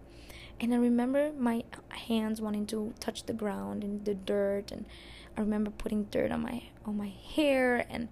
and 0.60 0.74
I 0.74 0.77
remember 0.77 1.31
my 1.38 1.63
hands 1.89 2.41
wanting 2.41 2.65
to 2.67 2.93
touch 3.00 3.25
the 3.25 3.33
ground 3.33 3.83
and 3.83 4.05
the 4.05 4.13
dirt 4.13 4.72
and 4.72 4.86
I 5.38 5.41
remember 5.41 5.72
putting 5.72 6.05
dirt 6.05 6.31
on 6.31 6.41
my 6.41 6.63
on 6.86 6.98
my 6.98 7.12
hair 7.36 7.86
and 7.89 8.10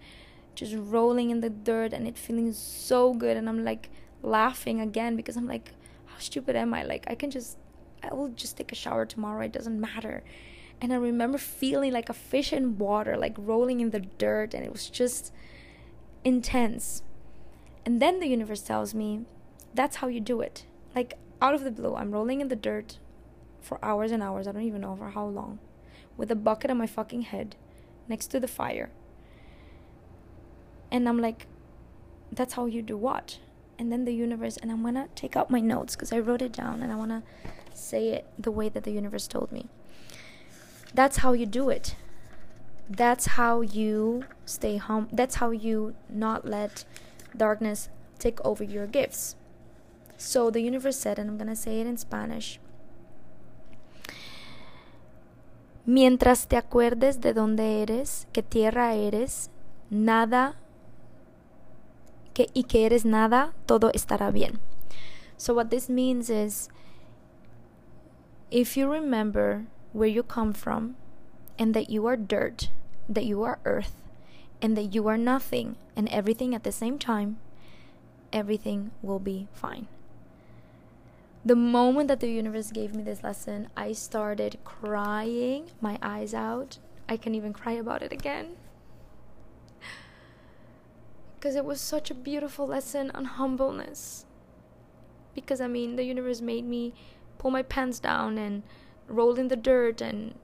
just 0.55 0.75
rolling 0.75 1.29
in 1.29 1.41
the 1.41 1.49
dirt 1.49 1.93
and 1.93 2.07
it 2.07 2.17
feeling 2.17 2.51
so 2.53 3.13
good. 3.13 3.37
And 3.37 3.47
I'm 3.47 3.63
like 3.63 3.89
laughing 4.21 4.81
again 4.81 5.15
because 5.15 5.37
I'm 5.37 5.47
like 5.47 5.71
how 6.05 6.17
stupid 6.19 6.55
am 6.55 6.73
I? 6.73 6.83
Like 6.83 7.05
I 7.07 7.15
can 7.15 7.31
just 7.31 7.57
I 8.03 8.13
will 8.13 8.29
just 8.29 8.57
take 8.57 8.71
a 8.71 8.75
shower 8.75 9.05
tomorrow. 9.05 9.45
It 9.45 9.51
doesn't 9.51 9.79
matter. 9.79 10.23
And 10.81 10.91
I 10.91 10.95
remember 10.95 11.37
feeling 11.37 11.93
like 11.93 12.09
a 12.09 12.13
fish 12.13 12.51
in 12.51 12.77
water 12.77 13.15
like 13.15 13.35
rolling 13.37 13.79
in 13.79 13.91
the 13.91 13.99
dirt 13.99 14.53
and 14.53 14.65
it 14.65 14.71
was 14.71 14.89
just 14.89 15.31
intense. 16.23 17.03
And 17.85 18.01
then 18.01 18.19
the 18.19 18.27
universe 18.27 18.61
tells 18.61 18.93
me 18.93 19.21
that's 19.73 19.97
how 19.97 20.07
you 20.07 20.19
do 20.19 20.41
it. 20.41 20.65
Like 20.95 21.17
out 21.41 21.53
of 21.53 21.63
the 21.63 21.71
blue, 21.71 21.95
I'm 21.95 22.11
rolling 22.11 22.41
in 22.41 22.47
the 22.47 22.55
dirt 22.55 22.99
for 23.61 23.83
hours 23.83 24.11
and 24.11 24.21
hours. 24.21 24.47
I 24.47 24.51
don't 24.51 24.63
even 24.63 24.81
know 24.81 24.95
for 24.95 25.09
how 25.09 25.25
long. 25.25 25.59
With 26.17 26.31
a 26.31 26.35
bucket 26.35 26.71
on 26.71 26.77
my 26.77 26.87
fucking 26.87 27.23
head 27.23 27.55
next 28.07 28.27
to 28.27 28.39
the 28.39 28.47
fire. 28.47 28.91
And 30.91 31.07
I'm 31.07 31.19
like, 31.19 31.47
that's 32.31 32.53
how 32.53 32.65
you 32.65 32.81
do 32.81 32.97
what? 32.97 33.39
And 33.79 33.91
then 33.91 34.05
the 34.05 34.13
universe, 34.13 34.57
and 34.57 34.71
I'm 34.71 34.83
gonna 34.83 35.07
take 35.15 35.35
out 35.35 35.49
my 35.49 35.59
notes 35.59 35.95
because 35.95 36.11
I 36.13 36.19
wrote 36.19 36.41
it 36.41 36.51
down 36.51 36.83
and 36.83 36.91
I 36.91 36.95
wanna 36.95 37.23
say 37.73 38.09
it 38.09 38.27
the 38.37 38.51
way 38.51 38.69
that 38.69 38.83
the 38.83 38.91
universe 38.91 39.27
told 39.27 39.51
me. 39.51 39.67
That's 40.93 41.17
how 41.17 41.33
you 41.33 41.45
do 41.45 41.69
it. 41.69 41.95
That's 42.89 43.25
how 43.25 43.61
you 43.61 44.25
stay 44.45 44.77
home. 44.77 45.07
That's 45.11 45.35
how 45.35 45.51
you 45.51 45.95
not 46.09 46.45
let 46.45 46.83
darkness 47.35 47.89
take 48.19 48.43
over 48.45 48.63
your 48.63 48.85
gifts. 48.85 49.35
So 50.21 50.51
the 50.51 50.61
universe 50.61 50.97
said, 50.97 51.17
and 51.17 51.31
I'm 51.31 51.37
going 51.37 51.49
to 51.49 51.55
say 51.55 51.81
it 51.81 51.87
in 51.87 51.97
Spanish. 51.97 52.59
Mientras 55.83 56.47
te 56.47 56.57
acuerdes 56.57 57.19
de 57.21 57.33
dónde 57.33 57.81
eres, 57.81 58.27
que 58.31 58.43
tierra 58.43 58.93
eres, 58.93 59.49
nada 59.89 60.57
que, 62.35 62.47
y 62.53 62.63
que 62.67 62.85
eres 62.85 63.03
nada, 63.03 63.53
todo 63.65 63.91
estará 63.93 64.31
bien. 64.31 64.59
So 65.37 65.55
what 65.55 65.71
this 65.71 65.89
means 65.89 66.29
is 66.29 66.69
if 68.51 68.77
you 68.77 68.87
remember 68.87 69.65
where 69.91 70.07
you 70.07 70.21
come 70.21 70.53
from 70.53 70.97
and 71.57 71.73
that 71.73 71.89
you 71.89 72.05
are 72.05 72.15
dirt, 72.15 72.69
that 73.09 73.25
you 73.25 73.41
are 73.41 73.57
earth, 73.65 73.95
and 74.61 74.77
that 74.77 74.93
you 74.93 75.07
are 75.07 75.17
nothing 75.17 75.77
and 75.95 76.07
everything 76.09 76.53
at 76.53 76.63
the 76.63 76.71
same 76.71 76.99
time, 76.99 77.39
everything 78.31 78.91
will 79.01 79.19
be 79.19 79.47
fine 79.51 79.87
the 81.43 81.55
moment 81.55 82.07
that 82.07 82.19
the 82.19 82.29
universe 82.29 82.71
gave 82.71 82.95
me 82.95 83.03
this 83.03 83.23
lesson, 83.23 83.69
I 83.75 83.93
started 83.93 84.59
crying 84.63 85.71
my 85.81 85.97
eyes 86.01 86.33
out. 86.33 86.77
I 87.09 87.17
can 87.17 87.33
even 87.33 87.51
cry 87.51 87.73
about 87.73 88.03
it 88.03 88.13
again. 88.13 88.57
Because 91.35 91.55
it 91.55 91.65
was 91.65 91.81
such 91.81 92.11
a 92.11 92.15
beautiful 92.15 92.67
lesson 92.67 93.09
on 93.15 93.25
humbleness. 93.25 94.25
Because, 95.33 95.59
I 95.59 95.67
mean, 95.67 95.95
the 95.95 96.03
universe 96.03 96.41
made 96.41 96.65
me 96.65 96.93
pull 97.39 97.49
my 97.49 97.63
pants 97.63 97.99
down 97.99 98.37
and 98.37 98.61
roll 99.07 99.39
in 99.39 99.47
the 99.47 99.55
dirt 99.55 99.99
and, 99.99 100.35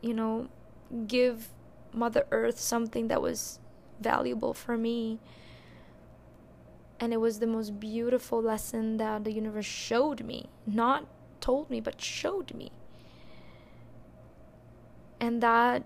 you 0.00 0.14
know, 0.14 0.48
give 1.08 1.48
Mother 1.92 2.26
Earth 2.30 2.60
something 2.60 3.08
that 3.08 3.20
was 3.20 3.58
valuable 4.00 4.54
for 4.54 4.78
me 4.78 5.18
and 7.00 7.12
it 7.12 7.20
was 7.20 7.38
the 7.38 7.46
most 7.46 7.78
beautiful 7.78 8.42
lesson 8.42 8.96
that 8.96 9.24
the 9.24 9.32
universe 9.32 9.66
showed 9.66 10.24
me 10.24 10.48
not 10.66 11.06
told 11.40 11.70
me 11.70 11.80
but 11.80 12.00
showed 12.00 12.54
me 12.54 12.72
and 15.20 15.42
that 15.42 15.84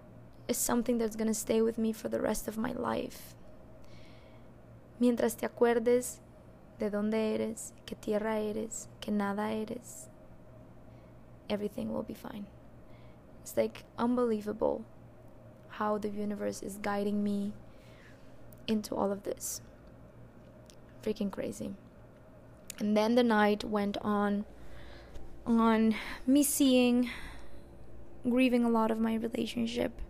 is 0.48 0.56
something 0.56 0.98
that's 0.98 1.16
going 1.16 1.28
to 1.28 1.34
stay 1.34 1.62
with 1.62 1.78
me 1.78 1.92
for 1.92 2.08
the 2.08 2.20
rest 2.20 2.48
of 2.48 2.56
my 2.56 2.72
life 2.72 3.34
Mientras 5.02 5.34
te 5.34 5.46
acuerdes 5.46 6.20
de 6.78 6.88
dónde 6.88 7.34
eres, 7.34 7.74
qué 7.86 7.96
tierra 7.96 8.38
eres, 8.38 8.88
que 9.00 9.10
nada 9.12 9.52
eres, 9.52 10.08
everything 11.48 11.92
will 11.92 12.04
be 12.04 12.14
fine. 12.14 12.46
It's 13.40 13.56
like 13.56 13.84
unbelievable 13.98 14.84
how 15.70 15.98
the 15.98 16.08
universe 16.08 16.62
is 16.62 16.78
guiding 16.78 17.24
me 17.24 17.52
into 18.68 18.94
all 18.94 19.10
of 19.10 19.24
this. 19.24 19.60
Freaking 21.02 21.30
crazy. 21.30 21.74
And 22.78 22.96
then 22.96 23.14
the 23.14 23.22
night 23.22 23.64
went 23.64 23.96
on 23.98 24.44
on 25.44 25.96
me 26.26 26.42
seeing 26.42 27.10
grieving 28.28 28.64
a 28.64 28.70
lot 28.70 28.92
of 28.92 29.00
my 29.00 29.14
relationship 29.16 30.00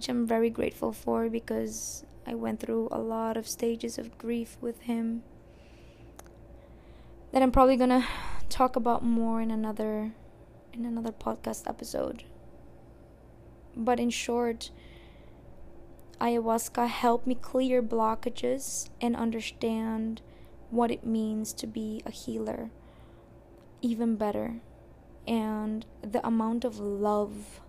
which 0.00 0.08
I'm 0.08 0.26
very 0.26 0.48
grateful 0.48 0.92
for 0.92 1.28
because 1.28 2.06
I 2.26 2.32
went 2.34 2.58
through 2.58 2.88
a 2.90 2.98
lot 2.98 3.36
of 3.36 3.46
stages 3.46 3.98
of 3.98 4.16
grief 4.16 4.56
with 4.58 4.80
him 4.80 5.22
that 7.32 7.42
I'm 7.42 7.52
probably 7.52 7.76
to 7.90 8.06
talk 8.48 8.76
about 8.76 9.04
more 9.04 9.42
in 9.42 9.50
another 9.50 10.12
in 10.72 10.86
another 10.86 11.12
podcast 11.12 11.68
episode. 11.68 12.24
But 13.76 14.00
in 14.00 14.08
short, 14.08 14.70
ayahuasca 16.20 16.88
helped 16.88 17.26
me 17.26 17.34
clear 17.34 17.82
blockages 17.82 18.88
and 19.00 19.16
understand 19.16 20.20
what 20.70 20.90
it 20.90 21.04
means 21.04 21.52
to 21.54 21.66
be 21.66 22.02
a 22.06 22.10
healer 22.10 22.70
even 23.82 24.16
better. 24.16 24.60
And 25.26 25.86
the 26.02 26.26
amount 26.26 26.64
of 26.64 26.78
love 26.78 27.60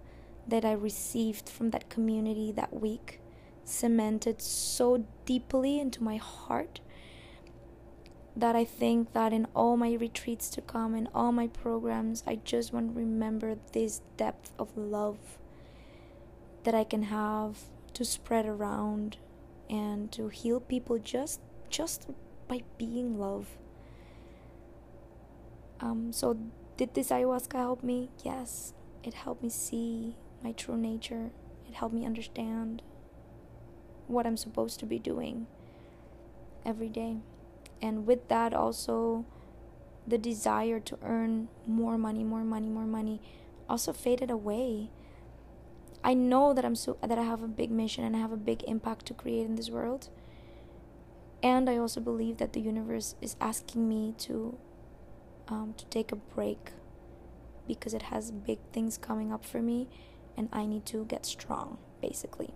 that 0.48 0.65
I 0.65 0.72
received 0.74 1.50
from 1.50 1.70
that 1.72 1.89
community 1.89 2.51
that 2.53 2.74
week 2.74 3.20
cemented 3.63 4.41
so 4.41 5.05
deeply 5.25 5.79
into 5.79 6.03
my 6.03 6.17
heart 6.17 6.81
that 8.36 8.55
I 8.55 8.63
think 8.63 9.13
that 9.13 9.34
in 9.34 9.46
all 9.53 9.77
my 9.77 9.93
retreats 9.93 10.50
to 10.51 10.62
come, 10.62 10.96
in 10.96 11.10
all 11.13 11.31
my 11.31 11.48
programs, 11.48 12.24
I 12.25 12.36
just 12.43 12.74
want 12.74 12.93
to 12.93 13.00
remember 13.00 13.55
this 13.74 14.01
depth 14.17 14.53
of 14.58 14.75
love 14.75 15.38
that 16.63 16.74
I 16.74 16.84
can 16.84 17.03
have 17.03 17.58
to 17.93 18.05
spread 18.05 18.45
around 18.45 19.17
and 19.69 20.12
to 20.12 20.27
heal 20.27 20.60
people 20.60 20.98
just 20.98 21.39
just 21.69 22.07
by 22.48 22.62
being 22.77 23.17
love. 23.17 23.57
Um, 25.79 26.12
so 26.12 26.38
did 26.77 26.93
this 26.93 27.10
ayahuasca 27.10 27.53
help 27.53 27.83
me? 27.83 28.10
Yes, 28.24 28.74
it 29.03 29.13
helped 29.13 29.41
me 29.41 29.50
see 29.50 30.15
my 30.43 30.51
true 30.51 30.77
nature. 30.77 31.31
It 31.67 31.75
helped 31.75 31.95
me 31.95 32.05
understand 32.05 32.81
what 34.07 34.27
I'm 34.27 34.38
supposed 34.38 34.79
to 34.81 34.86
be 34.86 35.00
doing 35.00 35.48
every 36.65 36.89
day 36.89 37.17
and 37.81 38.05
with 38.05 38.27
that 38.27 38.53
also 38.53 39.25
the 40.05 40.17
desire 40.17 40.79
to 40.79 40.98
earn 41.03 41.48
more 41.65 41.98
money 41.98 42.24
more 42.24 42.43
money 42.43 42.69
more 42.69 42.86
money 42.86 43.21
also 43.69 43.93
faded 43.93 44.29
away 44.29 44.89
i 46.03 46.13
know 46.13 46.53
that 46.53 46.65
i'm 46.65 46.75
so 46.75 46.98
that 47.01 47.17
i 47.17 47.24
have 47.24 47.43
a 47.43 47.48
big 47.48 47.72
mission 47.72 48.03
and 48.03 48.15
i 48.15 48.20
have 48.20 48.31
a 48.31 48.38
big 48.38 48.63
impact 48.63 49.05
to 49.05 49.13
create 49.13 49.46
in 49.46 49.55
this 49.55 49.70
world 49.70 50.10
and 51.43 51.70
i 51.70 51.77
also 51.77 52.00
believe 52.00 52.38
that 52.38 52.53
the 52.53 52.62
universe 52.62 53.15
is 53.22 53.36
asking 53.39 53.88
me 53.88 54.13
to 54.17 54.58
um, 55.48 55.74
to 55.75 55.86
take 55.86 56.12
a 56.12 56.15
break 56.15 56.72
because 57.67 57.93
it 57.93 58.03
has 58.03 58.31
big 58.31 58.60
things 58.72 58.98
coming 58.98 59.31
up 59.31 59.43
for 59.46 59.62
me 59.62 59.88
and 60.38 60.50
i 60.51 60.65
need 60.65 60.86
to 60.86 61.05
get 61.05 61.25
strong 61.25 61.77
basically 62.01 62.53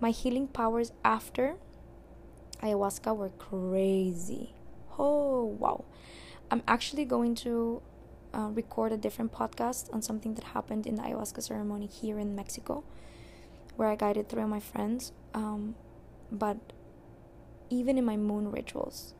my 0.00 0.10
healing 0.10 0.48
powers 0.48 0.92
after 1.04 1.56
ayahuasca 2.62 3.16
were 3.16 3.30
crazy. 3.30 4.54
Oh, 4.98 5.44
wow. 5.44 5.84
I'm 6.50 6.62
actually 6.66 7.04
going 7.04 7.34
to 7.36 7.82
uh, 8.34 8.48
record 8.48 8.92
a 8.92 8.96
different 8.96 9.32
podcast 9.32 9.92
on 9.92 10.02
something 10.02 10.34
that 10.34 10.44
happened 10.44 10.86
in 10.86 10.96
the 10.96 11.02
ayahuasca 11.02 11.42
ceremony 11.42 11.86
here 11.86 12.18
in 12.18 12.34
Mexico, 12.34 12.84
where 13.76 13.88
I 13.88 13.96
guided 13.96 14.28
three 14.28 14.42
of 14.42 14.48
my 14.48 14.60
friends. 14.60 15.12
Um, 15.32 15.76
but 16.30 16.58
even 17.70 17.96
in 17.96 18.04
my 18.04 18.16
moon 18.16 18.50
rituals, 18.50 19.14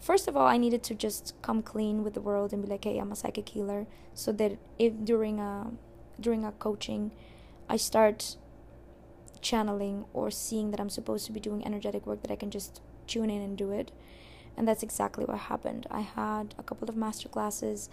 first 0.00 0.28
of 0.28 0.36
all, 0.36 0.46
I 0.46 0.56
needed 0.56 0.82
to 0.84 0.94
just 0.94 1.34
come 1.42 1.62
clean 1.62 2.02
with 2.02 2.14
the 2.14 2.20
world 2.20 2.52
and 2.52 2.62
be 2.62 2.68
like, 2.68 2.84
"Hey, 2.84 2.98
I'm 2.98 3.12
a 3.12 3.16
psychic 3.16 3.48
healer," 3.50 3.86
so 4.14 4.32
that 4.32 4.58
if 4.78 4.92
during 5.04 5.38
a 5.40 5.72
during 6.20 6.44
a 6.44 6.52
coaching, 6.52 7.12
I 7.68 7.76
start 7.76 8.36
channeling 9.40 10.04
or 10.12 10.30
seeing 10.30 10.70
that 10.70 10.80
I'm 10.80 10.90
supposed 10.90 11.26
to 11.26 11.32
be 11.32 11.40
doing 11.40 11.64
energetic 11.64 12.06
work 12.06 12.22
that 12.22 12.30
I 12.30 12.36
can 12.36 12.50
just 12.50 12.80
tune 13.06 13.30
in 13.30 13.40
and 13.42 13.56
do 13.56 13.70
it. 13.70 13.92
And 14.58 14.66
that's 14.66 14.82
exactly 14.82 15.24
what 15.24 15.38
happened. 15.38 15.86
I 15.88 16.00
had 16.00 16.56
a 16.58 16.64
couple 16.64 16.88
of 16.88 16.96
master 16.96 17.28
classes 17.28 17.88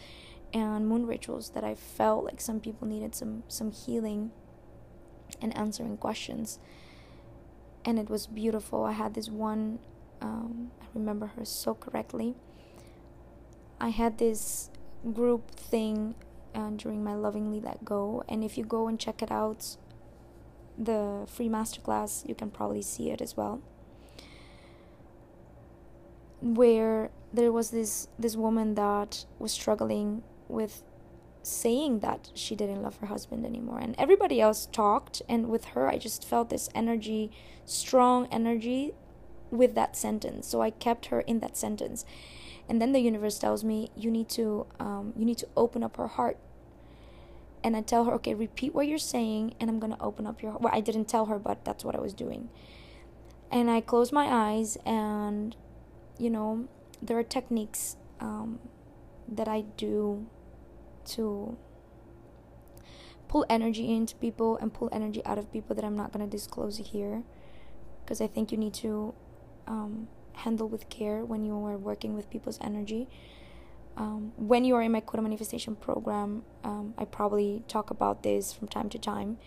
and 0.51 0.87
moon 0.87 1.05
rituals 1.05 1.51
that 1.51 1.63
I 1.63 1.75
felt 1.75 2.25
like 2.25 2.41
some 2.41 2.59
people 2.59 2.87
needed 2.87 3.13
some 3.13 3.43
some 3.47 3.71
healing 3.71 4.31
and 5.39 5.55
answering 5.55 5.97
questions. 5.97 6.57
And 7.85 7.99
it 7.99 8.09
was 8.09 8.25
beautiful. 8.25 8.83
I 8.83 8.93
had 8.93 9.13
this 9.13 9.29
one 9.29 9.77
um, 10.21 10.71
I 10.81 10.85
remember 10.95 11.27
her 11.37 11.45
so 11.45 11.75
correctly. 11.75 12.33
I 13.79 13.89
had 13.89 14.17
this 14.17 14.71
group 15.13 15.51
thing 15.51 16.15
uh, 16.55 16.71
during 16.71 17.03
my 17.03 17.13
lovingly 17.13 17.59
let 17.59 17.85
go 17.85 18.23
and 18.27 18.43
if 18.43 18.57
you 18.57 18.63
go 18.63 18.87
and 18.87 18.99
check 18.99 19.21
it 19.21 19.31
out 19.31 19.77
the 20.77 21.27
free 21.27 21.47
masterclass, 21.47 22.27
you 22.27 22.33
can 22.33 22.49
probably 22.49 22.81
see 22.81 23.11
it 23.11 23.21
as 23.21 23.37
well. 23.37 23.61
Where 26.45 27.09
there 27.33 27.51
was 27.51 27.71
this 27.71 28.07
this 28.19 28.35
woman 28.35 28.75
that 28.75 29.25
was 29.39 29.51
struggling 29.51 30.23
with 30.47 30.83
saying 31.41 31.99
that 31.99 32.29
she 32.33 32.55
didn't 32.55 32.81
love 32.81 32.97
her 32.97 33.07
husband 33.07 33.45
anymore 33.45 33.79
and 33.79 33.93
everybody 33.99 34.41
else 34.41 34.67
talked 34.71 35.21
and 35.29 35.47
with 35.47 35.65
her 35.65 35.87
I 35.87 35.97
just 35.97 36.23
felt 36.23 36.49
this 36.49 36.69
energy 36.73 37.31
strong 37.65 38.27
energy 38.31 38.93
with 39.51 39.75
that 39.75 39.95
sentence 39.95 40.47
so 40.47 40.61
I 40.61 40.71
kept 40.71 41.07
her 41.07 41.21
in 41.21 41.39
that 41.41 41.55
sentence 41.55 42.03
and 42.67 42.81
then 42.81 42.93
the 42.93 42.99
universe 42.99 43.37
tells 43.37 43.63
me 43.63 43.91
you 43.95 44.09
need 44.09 44.27
to 44.29 44.65
um, 44.79 45.13
you 45.15 45.23
need 45.23 45.37
to 45.39 45.47
open 45.55 45.83
up 45.83 45.97
her 45.97 46.07
heart 46.07 46.39
and 47.65 47.75
I 47.75 47.81
tell 47.81 48.05
her, 48.05 48.13
okay, 48.13 48.35
repeat 48.35 48.75
what 48.75 48.87
you're 48.87 48.99
saying, 48.99 49.55
and 49.59 49.71
I'm 49.71 49.79
gonna 49.79 49.97
open 49.99 50.27
up 50.27 50.43
your. 50.43 50.55
Well, 50.59 50.71
I 50.71 50.81
didn't 50.81 51.05
tell 51.05 51.25
her, 51.25 51.39
but 51.39 51.65
that's 51.65 51.83
what 51.83 51.95
I 51.95 51.99
was 51.99 52.13
doing. 52.13 52.49
And 53.51 53.71
I 53.71 53.81
close 53.81 54.11
my 54.11 54.27
eyes, 54.27 54.77
and 54.85 55.55
you 56.17 56.29
know, 56.29 56.67
there 57.01 57.17
are 57.17 57.23
techniques 57.23 57.97
um, 58.19 58.59
that 59.27 59.47
I 59.47 59.61
do 59.77 60.27
to 61.05 61.57
pull 63.27 63.45
energy 63.49 63.93
into 63.93 64.15
people 64.15 64.57
and 64.57 64.73
pull 64.73 64.89
energy 64.91 65.21
out 65.25 65.37
of 65.37 65.51
people 65.51 65.75
that 65.75 65.83
I'm 65.83 65.95
not 65.95 66.11
gonna 66.11 66.27
disclose 66.27 66.77
here, 66.77 67.23
because 68.03 68.21
I 68.21 68.27
think 68.27 68.51
you 68.51 68.57
need 68.57 68.73
to 68.75 69.13
um, 69.67 70.07
handle 70.33 70.67
with 70.67 70.89
care 70.89 71.25
when 71.25 71.45
you 71.45 71.53
are 71.65 71.77
working 71.77 72.15
with 72.15 72.29
people's 72.29 72.59
energy 72.61 73.07
um, 73.97 74.33
when 74.35 74.65
you 74.65 74.75
are 74.75 74.81
in 74.81 74.91
my 74.91 74.99
Kura 74.99 75.23
manifestation 75.23 75.75
program, 75.75 76.43
um, 76.63 76.93
I 76.97 77.05
probably 77.05 77.63
talk 77.67 77.89
about 77.89 78.23
this 78.23 78.51
from 78.51 78.67
time 78.67 78.89
to 78.89 78.99
time. 78.99 79.37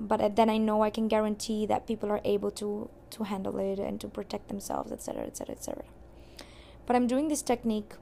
But 0.00 0.20
uh, 0.20 0.28
then 0.28 0.48
I 0.48 0.56
know 0.56 0.82
I 0.82 0.90
can 0.90 1.08
guarantee 1.08 1.66
that 1.66 1.86
people 1.86 2.10
are 2.10 2.20
able 2.24 2.50
to 2.52 2.88
to 3.10 3.24
handle 3.24 3.58
it 3.58 3.78
and 3.78 4.00
to 4.00 4.08
protect 4.08 4.48
themselves, 4.48 4.92
etc., 4.92 5.24
etc., 5.24 5.54
etc. 5.54 5.84
But 6.86 6.96
I'm 6.96 7.06
doing 7.06 7.28
this 7.28 7.42
technique, 7.42 7.92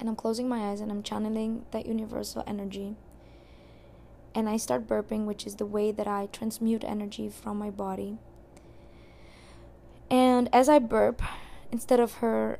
and 0.00 0.08
I'm 0.08 0.16
closing 0.16 0.48
my 0.48 0.70
eyes 0.70 0.80
and 0.80 0.90
I'm 0.90 1.02
channeling 1.02 1.66
that 1.70 1.86
universal 1.86 2.42
energy. 2.46 2.96
And 4.34 4.48
I 4.48 4.56
start 4.56 4.88
burping, 4.88 5.26
which 5.26 5.46
is 5.46 5.56
the 5.56 5.66
way 5.66 5.92
that 5.92 6.08
I 6.08 6.28
transmute 6.32 6.82
energy 6.82 7.28
from 7.28 7.56
my 7.56 7.70
body. 7.70 8.18
And 10.10 10.48
as 10.52 10.68
I 10.68 10.80
burp, 10.80 11.22
instead 11.70 12.00
of 12.00 12.14
her 12.14 12.58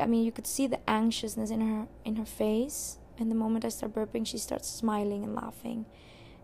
I 0.00 0.06
mean, 0.06 0.24
you 0.24 0.32
could 0.32 0.46
see 0.46 0.66
the 0.66 0.80
anxiousness 0.88 1.50
in 1.50 1.60
her 1.60 1.86
in 2.04 2.16
her 2.16 2.24
face. 2.24 2.98
And 3.18 3.30
the 3.30 3.34
moment 3.34 3.64
I 3.64 3.68
start 3.68 3.94
burping, 3.94 4.26
she 4.26 4.38
starts 4.38 4.68
smiling 4.68 5.22
and 5.22 5.34
laughing, 5.34 5.84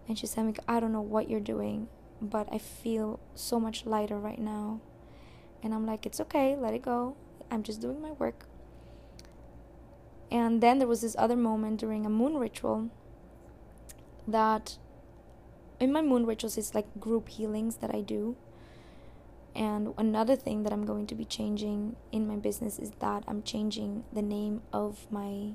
and 0.08 0.18
she's 0.18 0.30
saying, 0.30 0.56
"I 0.68 0.80
don't 0.80 0.92
know 0.92 1.00
what 1.00 1.28
you're 1.28 1.40
doing, 1.40 1.88
but 2.20 2.48
I 2.52 2.58
feel 2.58 3.20
so 3.34 3.60
much 3.60 3.86
lighter 3.86 4.18
right 4.18 4.38
now." 4.38 4.80
And 5.62 5.74
I'm 5.74 5.86
like, 5.86 6.06
"It's 6.06 6.20
okay, 6.20 6.56
let 6.56 6.74
it 6.74 6.82
go. 6.82 7.16
I'm 7.50 7.62
just 7.62 7.80
doing 7.80 8.00
my 8.00 8.12
work." 8.12 8.46
And 10.30 10.60
then 10.60 10.78
there 10.78 10.88
was 10.88 11.00
this 11.02 11.16
other 11.18 11.36
moment 11.36 11.80
during 11.80 12.04
a 12.04 12.10
moon 12.10 12.36
ritual 12.36 12.90
that 14.26 14.78
in 15.78 15.92
my 15.92 16.02
moon 16.02 16.26
rituals 16.26 16.58
it's 16.58 16.74
like 16.74 16.86
group 16.98 17.28
healings 17.28 17.76
that 17.76 17.94
I 17.94 18.00
do 18.00 18.36
and 19.56 19.94
another 19.96 20.36
thing 20.36 20.64
that 20.64 20.72
I'm 20.72 20.84
going 20.84 21.06
to 21.06 21.14
be 21.14 21.24
changing 21.24 21.96
in 22.12 22.28
my 22.28 22.36
business 22.36 22.78
is 22.78 22.90
that 22.98 23.24
I'm 23.26 23.42
changing 23.42 24.04
the 24.12 24.22
name 24.22 24.62
of 24.70 25.10
my 25.10 25.52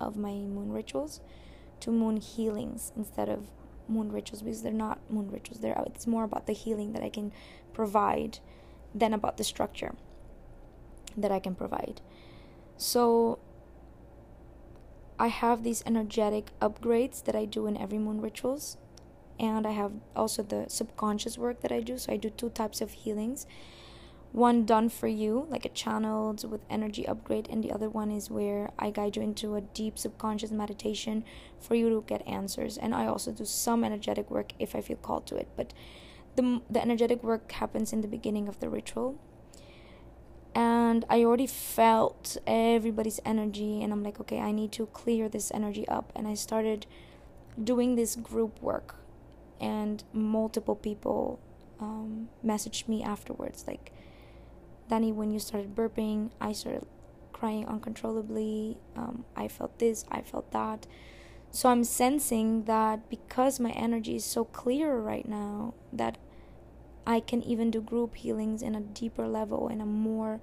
of 0.00 0.16
my 0.16 0.32
moon 0.32 0.72
rituals 0.72 1.20
to 1.80 1.90
moon 1.90 2.16
healings 2.16 2.92
instead 2.96 3.28
of 3.28 3.48
moon 3.88 4.12
rituals 4.12 4.42
because 4.42 4.62
they're 4.62 4.72
not 4.72 4.98
moon 5.10 5.30
rituals. 5.30 5.60
They're 5.60 5.80
it's 5.86 6.06
more 6.06 6.24
about 6.24 6.46
the 6.46 6.52
healing 6.52 6.92
that 6.92 7.02
I 7.02 7.08
can 7.08 7.32
provide 7.72 8.38
than 8.94 9.12
about 9.12 9.36
the 9.36 9.44
structure 9.44 9.94
that 11.16 11.30
I 11.30 11.38
can 11.38 11.54
provide. 11.54 12.00
So 12.76 13.38
I 15.18 15.28
have 15.28 15.62
these 15.62 15.82
energetic 15.86 16.50
upgrades 16.60 17.24
that 17.24 17.34
I 17.34 17.46
do 17.46 17.66
in 17.66 17.76
every 17.76 17.98
moon 17.98 18.20
rituals 18.20 18.76
and 19.38 19.66
I 19.66 19.72
have 19.72 19.92
also 20.14 20.42
the 20.42 20.66
subconscious 20.68 21.38
work 21.38 21.60
that 21.60 21.72
I 21.72 21.80
do. 21.80 21.98
So 21.98 22.12
I 22.12 22.16
do 22.16 22.30
two 22.30 22.50
types 22.50 22.80
of 22.80 22.92
healings. 22.92 23.46
One 24.32 24.66
done 24.66 24.88
for 24.88 25.08
you, 25.08 25.46
like 25.48 25.64
a 25.64 25.70
channeled 25.70 26.48
with 26.50 26.60
energy 26.68 27.06
upgrade, 27.06 27.48
and 27.50 27.62
the 27.62 27.72
other 27.72 27.88
one 27.88 28.10
is 28.10 28.30
where 28.30 28.70
I 28.78 28.90
guide 28.90 29.16
you 29.16 29.22
into 29.22 29.54
a 29.54 29.62
deep 29.62 29.98
subconscious 29.98 30.50
meditation 30.50 31.24
for 31.60 31.74
you 31.74 31.88
to 31.90 32.04
get 32.06 32.26
answers. 32.26 32.76
And 32.78 32.94
I 32.94 33.06
also 33.06 33.32
do 33.32 33.44
some 33.44 33.84
energetic 33.84 34.30
work 34.30 34.52
if 34.58 34.74
I 34.74 34.80
feel 34.80 34.96
called 34.96 35.26
to 35.28 35.36
it. 35.36 35.48
But 35.56 35.72
the 36.36 36.60
the 36.70 36.82
energetic 36.82 37.22
work 37.22 37.50
happens 37.52 37.92
in 37.92 38.00
the 38.02 38.08
beginning 38.08 38.48
of 38.48 38.60
the 38.60 38.68
ritual 38.68 39.18
and 40.56 41.04
I 41.10 41.22
already 41.22 41.46
felt 41.46 42.38
everybody's 42.46 43.20
energy, 43.26 43.82
and 43.82 43.92
I'm 43.92 44.02
like, 44.02 44.18
okay, 44.20 44.40
I 44.40 44.52
need 44.52 44.72
to 44.72 44.86
clear 44.86 45.28
this 45.28 45.52
energy 45.52 45.86
up. 45.86 46.10
And 46.16 46.26
I 46.26 46.32
started 46.32 46.86
doing 47.62 47.94
this 47.94 48.16
group 48.16 48.62
work, 48.62 48.96
and 49.60 50.02
multiple 50.14 50.74
people 50.74 51.38
um, 51.78 52.30
messaged 52.42 52.88
me 52.88 53.02
afterwards, 53.02 53.64
like, 53.66 53.92
Dani, 54.90 55.12
when 55.12 55.30
you 55.30 55.38
started 55.38 55.74
burping, 55.74 56.30
I 56.40 56.52
started 56.52 56.86
crying 57.34 57.66
uncontrollably. 57.66 58.78
Um, 58.96 59.26
I 59.36 59.48
felt 59.48 59.78
this, 59.78 60.06
I 60.10 60.22
felt 60.22 60.52
that. 60.52 60.86
So 61.56 61.70
I'm 61.70 61.84
sensing 61.84 62.64
that 62.64 63.08
because 63.08 63.58
my 63.58 63.70
energy 63.70 64.16
is 64.16 64.26
so 64.26 64.44
clear 64.44 64.98
right 64.98 65.26
now, 65.26 65.72
that 65.90 66.18
I 67.06 67.18
can 67.18 67.42
even 67.42 67.70
do 67.70 67.80
group 67.80 68.16
healings 68.16 68.60
in 68.60 68.74
a 68.74 68.82
deeper 68.82 69.26
level, 69.26 69.68
in 69.68 69.80
a 69.80 69.86
more 69.86 70.42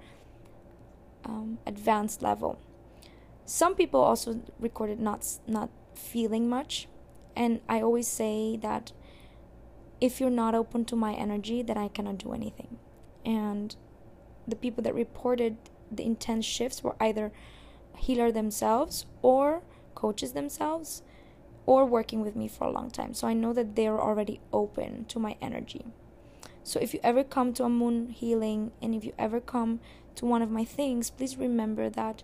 um, 1.24 1.58
advanced 1.68 2.20
level. 2.20 2.58
Some 3.44 3.76
people 3.76 4.00
also 4.00 4.40
recorded 4.58 4.98
not 4.98 5.24
not 5.46 5.70
feeling 5.94 6.48
much, 6.48 6.88
and 7.36 7.60
I 7.68 7.80
always 7.80 8.08
say 8.08 8.56
that 8.56 8.90
if 10.00 10.20
you're 10.20 10.30
not 10.30 10.56
open 10.56 10.84
to 10.86 10.96
my 10.96 11.14
energy, 11.14 11.62
then 11.62 11.78
I 11.78 11.86
cannot 11.86 12.18
do 12.18 12.32
anything. 12.32 12.80
And 13.24 13.76
the 14.48 14.56
people 14.56 14.82
that 14.82 14.96
reported 14.96 15.58
the 15.92 16.04
intense 16.04 16.44
shifts 16.44 16.82
were 16.82 16.96
either 16.98 17.30
healer 17.94 18.32
themselves 18.32 19.06
or 19.22 19.62
coaches 19.94 20.32
themselves 20.32 21.02
or 21.66 21.84
working 21.86 22.20
with 22.20 22.36
me 22.36 22.48
for 22.48 22.64
a 22.64 22.70
long 22.70 22.90
time. 22.90 23.14
So 23.14 23.26
I 23.26 23.32
know 23.32 23.52
that 23.52 23.76
they're 23.76 24.00
already 24.00 24.40
open 24.52 25.04
to 25.06 25.18
my 25.18 25.36
energy. 25.40 25.86
So 26.62 26.78
if 26.80 26.94
you 26.94 27.00
ever 27.02 27.24
come 27.24 27.52
to 27.54 27.64
a 27.64 27.68
moon 27.68 28.10
healing 28.10 28.72
and 28.80 28.94
if 28.94 29.04
you 29.04 29.12
ever 29.18 29.40
come 29.40 29.80
to 30.16 30.26
one 30.26 30.42
of 30.42 30.50
my 30.50 30.64
things, 30.64 31.10
please 31.10 31.36
remember 31.36 31.90
that 31.90 32.22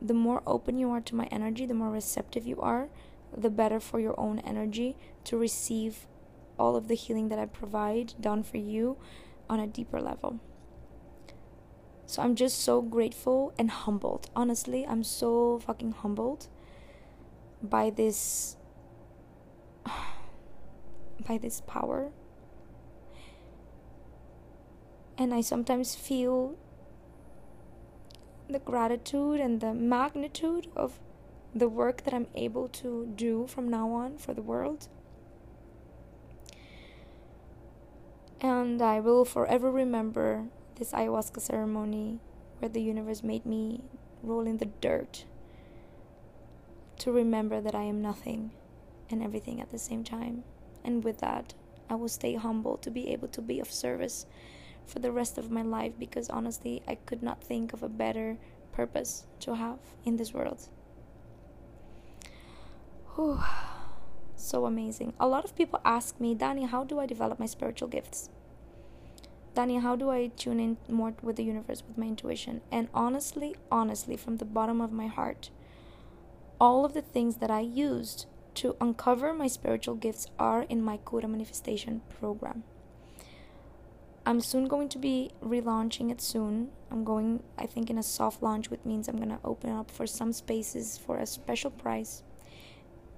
the 0.00 0.14
more 0.14 0.42
open 0.46 0.78
you 0.78 0.90
are 0.90 1.00
to 1.02 1.14
my 1.14 1.26
energy, 1.30 1.66
the 1.66 1.74
more 1.74 1.90
receptive 1.90 2.46
you 2.46 2.60
are, 2.60 2.88
the 3.36 3.50
better 3.50 3.78
for 3.78 4.00
your 4.00 4.18
own 4.18 4.38
energy 4.40 4.96
to 5.24 5.36
receive 5.36 6.06
all 6.58 6.76
of 6.76 6.88
the 6.88 6.94
healing 6.94 7.28
that 7.28 7.38
I 7.38 7.46
provide 7.46 8.14
done 8.20 8.42
for 8.42 8.56
you 8.56 8.96
on 9.48 9.60
a 9.60 9.66
deeper 9.66 10.00
level. 10.00 10.40
So 12.06 12.22
I'm 12.22 12.34
just 12.34 12.58
so 12.58 12.82
grateful 12.82 13.52
and 13.58 13.70
humbled. 13.70 14.30
Honestly, 14.34 14.86
I'm 14.86 15.04
so 15.04 15.60
fucking 15.64 15.92
humbled 15.92 16.48
by 17.62 17.90
this 17.90 18.56
by 21.26 21.38
this 21.38 21.60
power 21.66 22.10
and 25.20 25.34
I 25.34 25.42
sometimes 25.42 25.94
feel 25.94 26.56
the 28.48 28.58
gratitude 28.58 29.38
and 29.38 29.60
the 29.60 29.74
magnitude 29.74 30.68
of 30.74 30.98
the 31.54 31.68
work 31.68 32.04
that 32.04 32.14
I'm 32.14 32.28
able 32.34 32.68
to 32.68 33.12
do 33.14 33.46
from 33.46 33.68
now 33.68 33.90
on 33.90 34.16
for 34.16 34.32
the 34.32 34.40
world. 34.42 34.88
And 38.40 38.80
I 38.80 39.00
will 39.00 39.26
forever 39.26 39.70
remember 39.70 40.46
this 40.76 40.92
ayahuasca 40.92 41.40
ceremony 41.42 42.20
where 42.58 42.70
the 42.70 42.80
universe 42.80 43.22
made 43.22 43.44
me 43.44 43.82
roll 44.22 44.46
in 44.46 44.56
the 44.56 44.70
dirt 44.80 45.26
to 47.00 47.12
remember 47.12 47.60
that 47.60 47.74
I 47.74 47.82
am 47.82 48.02
nothing 48.02 48.52
and 49.10 49.22
everything 49.22 49.60
at 49.60 49.70
the 49.70 49.78
same 49.78 50.04
time. 50.04 50.44
And 50.84 51.02
with 51.02 51.18
that, 51.18 51.54
I 51.88 51.94
will 51.94 52.08
stay 52.08 52.34
humble 52.34 52.76
to 52.78 52.90
be 52.90 53.08
able 53.08 53.28
to 53.28 53.42
be 53.42 53.58
of 53.58 53.70
service 53.72 54.26
for 54.86 54.98
the 54.98 55.12
rest 55.12 55.38
of 55.38 55.50
my 55.50 55.62
life 55.62 55.92
because 55.98 56.30
honestly, 56.30 56.82
I 56.86 56.94
could 56.94 57.22
not 57.22 57.42
think 57.42 57.72
of 57.72 57.82
a 57.82 57.88
better 57.88 58.38
purpose 58.72 59.26
to 59.40 59.56
have 59.56 59.78
in 60.04 60.16
this 60.16 60.32
world. 60.32 60.68
Whew. 63.14 63.40
So 64.36 64.66
amazing. 64.66 65.12
A 65.18 65.26
lot 65.26 65.44
of 65.44 65.56
people 65.56 65.80
ask 65.84 66.20
me, 66.20 66.34
Dani, 66.34 66.68
how 66.68 66.84
do 66.84 66.98
I 66.98 67.06
develop 67.06 67.38
my 67.38 67.46
spiritual 67.46 67.88
gifts? 67.88 68.30
Dani, 69.54 69.82
how 69.82 69.96
do 69.96 70.10
I 70.10 70.28
tune 70.28 70.60
in 70.60 70.76
more 70.88 71.14
with 71.22 71.36
the 71.36 71.44
universe, 71.44 71.82
with 71.86 71.98
my 71.98 72.06
intuition? 72.06 72.60
And 72.70 72.88
honestly, 72.94 73.56
honestly, 73.70 74.16
from 74.16 74.36
the 74.36 74.44
bottom 74.44 74.80
of 74.80 74.92
my 74.92 75.08
heart, 75.08 75.50
all 76.60 76.84
of 76.84 76.92
the 76.92 77.02
things 77.02 77.36
that 77.36 77.50
I 77.50 77.60
used 77.60 78.26
to 78.56 78.76
uncover 78.80 79.32
my 79.32 79.46
spiritual 79.46 79.94
gifts 79.94 80.26
are 80.38 80.62
in 80.62 80.82
my 80.82 80.98
Kura 80.98 81.26
manifestation 81.26 82.02
program. 82.20 82.64
I'm 84.26 84.40
soon 84.40 84.66
going 84.66 84.90
to 84.90 84.98
be 84.98 85.30
relaunching 85.42 86.10
it 86.10 86.20
soon. 86.20 86.68
I'm 86.90 87.04
going, 87.04 87.42
I 87.56 87.64
think, 87.64 87.88
in 87.88 87.96
a 87.96 88.02
soft 88.02 88.42
launch, 88.42 88.70
which 88.70 88.84
means 88.84 89.08
I'm 89.08 89.16
going 89.16 89.30
to 89.30 89.38
open 89.42 89.70
up 89.70 89.90
for 89.90 90.06
some 90.06 90.32
spaces 90.32 90.98
for 90.98 91.16
a 91.16 91.26
special 91.26 91.70
price 91.70 92.22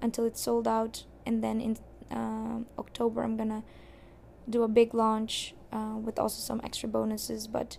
until 0.01 0.25
it's 0.25 0.41
sold 0.41 0.69
out. 0.69 1.05
And 1.27 1.43
then 1.43 1.61
in 1.61 1.77
uh, 2.17 2.61
October, 2.79 3.25
I'm 3.25 3.37
going 3.37 3.49
to 3.49 3.65
do 4.49 4.63
a 4.63 4.69
big 4.69 4.95
launch 4.95 5.55
uh, 5.73 5.97
with 5.97 6.19
also 6.21 6.41
some 6.41 6.61
extra 6.63 6.89
bonuses. 6.89 7.49
But 7.49 7.79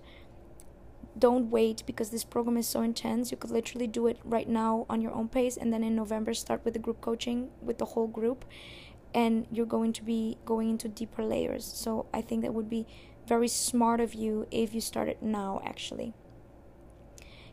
don't 1.18 1.52
wait 1.52 1.84
because 1.86 2.10
this 2.10 2.24
program 2.24 2.58
is 2.58 2.68
so 2.68 2.82
intense. 2.82 3.32
You 3.32 3.38
could 3.38 3.52
literally 3.52 3.88
do 3.88 4.08
it 4.08 4.20
right 4.24 4.48
now 4.48 4.86
on 4.90 5.02
your 5.02 5.14
own 5.14 5.28
pace. 5.28 5.58
And 5.58 5.72
then 5.72 5.84
in 5.84 5.96
November, 5.96 6.34
start 6.34 6.66
with 6.66 6.74
the 6.74 6.80
group 6.80 7.02
coaching 7.02 7.50
with 7.62 7.78
the 7.78 7.86
whole 7.86 8.08
group. 8.08 8.46
And 9.14 9.46
you're 9.52 9.68
going 9.68 9.94
to 9.94 10.04
be 10.04 10.38
going 10.44 10.70
into 10.70 10.88
deeper 10.88 11.24
layers. 11.24 11.66
So 11.66 12.08
I 12.14 12.22
think 12.22 12.42
that 12.42 12.54
would 12.54 12.70
be 12.70 12.88
very 13.28 13.48
smart 13.48 14.02
of 14.02 14.14
you 14.14 14.48
if 14.50 14.74
you 14.74 14.82
start 14.82 15.08
it 15.08 15.22
now, 15.22 15.62
actually. 15.64 16.14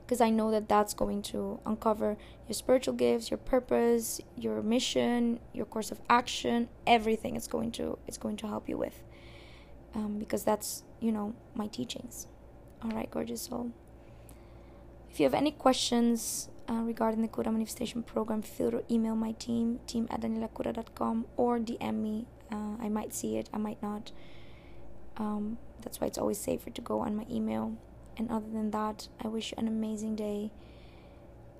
Because 0.02 0.20
I 0.20 0.30
know 0.30 0.50
that 0.50 0.68
that's 0.68 0.94
going 0.94 1.22
to 1.22 1.60
uncover 1.64 2.16
your 2.48 2.54
spiritual 2.54 2.94
gifts, 2.94 3.30
your 3.30 3.38
purpose, 3.38 4.20
your 4.36 4.62
mission, 4.62 5.38
your 5.52 5.66
course 5.66 5.92
of 5.92 6.00
action, 6.08 6.68
everything. 6.86 7.36
It's 7.36 7.46
going 7.46 7.70
to 7.72 7.96
it's 8.08 8.18
going 8.18 8.36
to 8.38 8.48
help 8.48 8.68
you 8.68 8.76
with, 8.76 9.04
um, 9.94 10.18
because 10.18 10.42
that's 10.42 10.82
you 10.98 11.12
know 11.12 11.34
my 11.54 11.68
teachings. 11.68 12.26
All 12.82 12.90
right, 12.90 13.10
gorgeous 13.10 13.42
soul. 13.42 13.72
If 15.10 15.20
you 15.20 15.24
have 15.24 15.34
any 15.34 15.50
questions 15.50 16.48
uh, 16.68 16.74
regarding 16.74 17.20
the 17.20 17.28
Kura 17.28 17.50
Manifestation 17.50 18.02
Program, 18.02 18.42
feel 18.42 18.70
to 18.70 18.82
email 18.90 19.16
my 19.16 19.32
team, 19.32 19.80
team 19.86 20.06
at 20.10 20.20
danielakura.com, 20.20 21.26
or 21.36 21.58
DM 21.58 21.96
me. 21.96 22.26
Uh, 22.50 22.76
I 22.80 22.88
might 22.88 23.12
see 23.12 23.36
it, 23.36 23.50
I 23.52 23.58
might 23.58 23.82
not. 23.82 24.12
Um, 25.16 25.58
that's 25.82 26.00
why 26.00 26.06
it's 26.06 26.18
always 26.18 26.38
safer 26.38 26.70
to 26.70 26.80
go 26.80 27.00
on 27.00 27.16
my 27.16 27.26
email. 27.30 27.76
And 28.16 28.30
other 28.30 28.48
than 28.50 28.70
that, 28.70 29.08
I 29.22 29.28
wish 29.28 29.52
you 29.52 29.56
an 29.58 29.68
amazing 29.68 30.16
day 30.16 30.52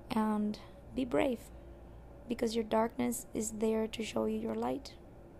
and 0.09 0.57
be 0.95 1.05
brave 1.05 1.39
because 2.27 2.55
your 2.55 2.63
darkness 2.63 3.25
is 3.33 3.51
there 3.51 3.87
to 3.87 4.03
show 4.03 4.25
you 4.25 4.39
your 4.39 4.55
light. 4.55 4.93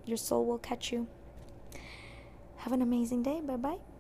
Your 0.06 0.18
soul 0.18 0.46
will 0.46 0.58
catch 0.58 0.92
you. 0.92 1.08
Have 2.58 2.74
an 2.74 2.82
amazing 2.82 3.24
day. 3.24 3.42
Bye 3.42 3.58
bye. 3.58 3.91